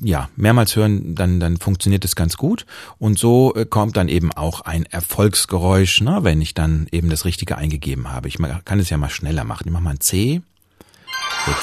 ja, 0.00 0.28
mehrmals 0.36 0.76
hören, 0.76 1.14
dann, 1.14 1.40
dann 1.40 1.56
funktioniert 1.56 2.04
es 2.04 2.14
ganz 2.14 2.36
gut. 2.36 2.66
Und 2.98 3.18
so 3.18 3.54
äh, 3.54 3.64
kommt 3.64 3.96
dann 3.96 4.08
eben 4.08 4.32
auch 4.32 4.60
ein 4.62 4.84
Erfolgsgeräusch, 4.84 6.00
ne, 6.00 6.20
wenn 6.22 6.40
ich 6.40 6.54
dann 6.54 6.86
eben 6.92 7.10
das 7.10 7.24
Richtige 7.24 7.56
eingegeben 7.56 8.12
habe. 8.12 8.28
Ich 8.28 8.38
kann 8.64 8.78
es 8.78 8.90
ja 8.90 8.96
mal 8.96 9.10
schneller 9.10 9.44
machen. 9.44 9.64
Ich 9.66 9.72
mache 9.72 9.82
mal 9.82 9.90
ein 9.90 10.00
C. 10.00 10.42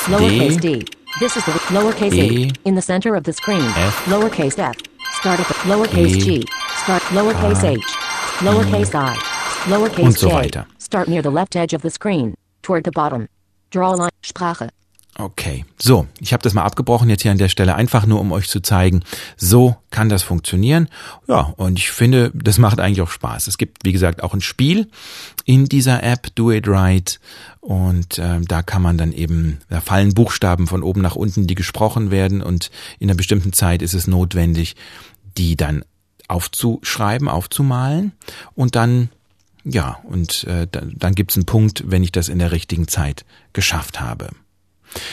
Lowercase 0.07 0.59
D. 0.59 0.79
d. 0.79 0.85
This 1.19 1.35
is 1.37 1.45
the 1.45 1.51
lowercase 1.73 2.13
E. 2.13 2.47
a 2.47 2.51
in 2.67 2.75
the 2.75 2.81
center 2.81 3.15
of 3.15 3.23
the 3.25 3.33
screen. 3.33 3.65
F. 3.77 4.07
Lowercase 4.07 4.57
f. 4.57 4.75
Start 5.19 5.39
at 5.39 5.47
the 5.47 5.53
lowercase 5.69 6.17
E. 6.17 6.19
g. 6.19 6.45
Start 6.83 7.03
lowercase 7.11 7.77
h. 7.77 7.97
Lowercase 8.41 8.95
i. 8.95 9.69
Lowercase 9.69 10.03
Und 10.03 10.17
so 10.17 10.29
j. 10.29 10.33
weiter. 10.33 10.65
Start 10.79 11.07
near 11.07 11.21
the 11.21 11.29
left 11.29 11.55
edge 11.55 11.73
of 11.73 11.81
the 11.81 11.89
screen. 11.89 12.33
Toward 12.61 12.83
the 12.85 12.91
bottom. 12.91 13.27
Draw 13.73 13.93
a 13.93 13.95
line. 13.95 14.09
Sprache. 14.21 14.69
Okay, 15.15 15.63
so, 15.79 16.07
ich 16.19 16.33
habe 16.33 16.41
das 16.41 16.55
mal 16.55 16.63
abgebrochen 16.63 17.07
jetzt 17.07 17.21
hier 17.21 17.31
an 17.31 17.37
der 17.37 17.49
Stelle, 17.49 17.75
einfach 17.75 18.07
nur 18.07 18.19
um 18.19 18.31
euch 18.31 18.49
zu 18.49 18.61
zeigen, 18.61 19.03
so 19.37 19.75
kann 19.91 20.09
das 20.09 20.23
funktionieren. 20.23 20.89
Ja, 21.27 21.53
und 21.55 21.77
ich 21.77 21.91
finde, 21.91 22.31
das 22.33 22.57
macht 22.57 22.79
eigentlich 22.79 23.01
auch 23.01 23.11
Spaß. 23.11 23.45
Es 23.45 23.59
gibt, 23.59 23.85
wie 23.85 23.91
gesagt, 23.91 24.23
auch 24.23 24.33
ein 24.33 24.41
Spiel 24.41 24.89
in 25.45 25.65
dieser 25.65 26.01
App, 26.01 26.33
Do 26.33 26.51
It 26.51 26.67
Right. 26.67 27.19
Und 27.59 28.17
äh, 28.17 28.41
da 28.41 28.63
kann 28.63 28.81
man 28.81 28.97
dann 28.97 29.13
eben, 29.13 29.59
da 29.69 29.81
fallen 29.81 30.15
Buchstaben 30.15 30.65
von 30.65 30.81
oben 30.81 31.01
nach 31.01 31.15
unten, 31.15 31.45
die 31.45 31.55
gesprochen 31.55 32.09
werden. 32.09 32.41
Und 32.41 32.71
in 32.97 33.07
einer 33.07 33.17
bestimmten 33.17 33.53
Zeit 33.53 33.83
ist 33.83 33.93
es 33.93 34.07
notwendig, 34.07 34.75
die 35.37 35.55
dann 35.55 35.85
aufzuschreiben, 36.27 37.29
aufzumalen. 37.29 38.13
Und 38.55 38.75
dann 38.75 39.09
ja, 39.63 39.99
und 40.03 40.43
äh, 40.45 40.67
dann, 40.69 41.15
gibt's 41.15 41.35
einen 41.35 41.45
Punkt, 41.45 41.83
wenn 41.87 42.03
ich 42.03 42.11
das 42.11 42.29
in 42.29 42.39
der 42.39 42.51
richtigen 42.51 42.87
Zeit 42.87 43.25
geschafft 43.53 44.01
habe. 44.01 44.29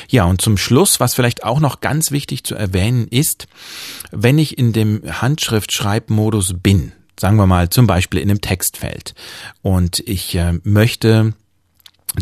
Ja, 0.08 0.24
und 0.24 0.40
zum 0.40 0.58
Schluss, 0.58 1.00
was 1.00 1.14
vielleicht 1.14 1.44
auch 1.44 1.60
noch 1.60 1.80
ganz 1.80 2.10
wichtig 2.10 2.44
zu 2.44 2.54
erwähnen 2.54 3.06
ist, 3.08 3.46
wenn 4.10 4.38
ich 4.38 4.58
in 4.58 4.72
dem 4.72 5.02
Handschriftschreibmodus 5.06 6.54
bin, 6.62 6.92
sagen 7.18 7.36
wir 7.36 7.46
mal 7.46 7.70
zum 7.70 7.86
Beispiel 7.86 8.20
in 8.20 8.30
einem 8.30 8.40
Textfeld, 8.40 9.14
und 9.62 10.00
ich 10.00 10.34
äh, 10.34 10.54
möchte 10.64 11.34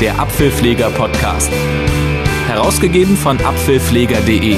Der 0.00 0.18
Apfelpfleger 0.18 0.90
Podcast. 0.90 1.50
Herausgegeben 2.46 3.16
von 3.16 3.38
apfelpfleger.de. 3.44 4.56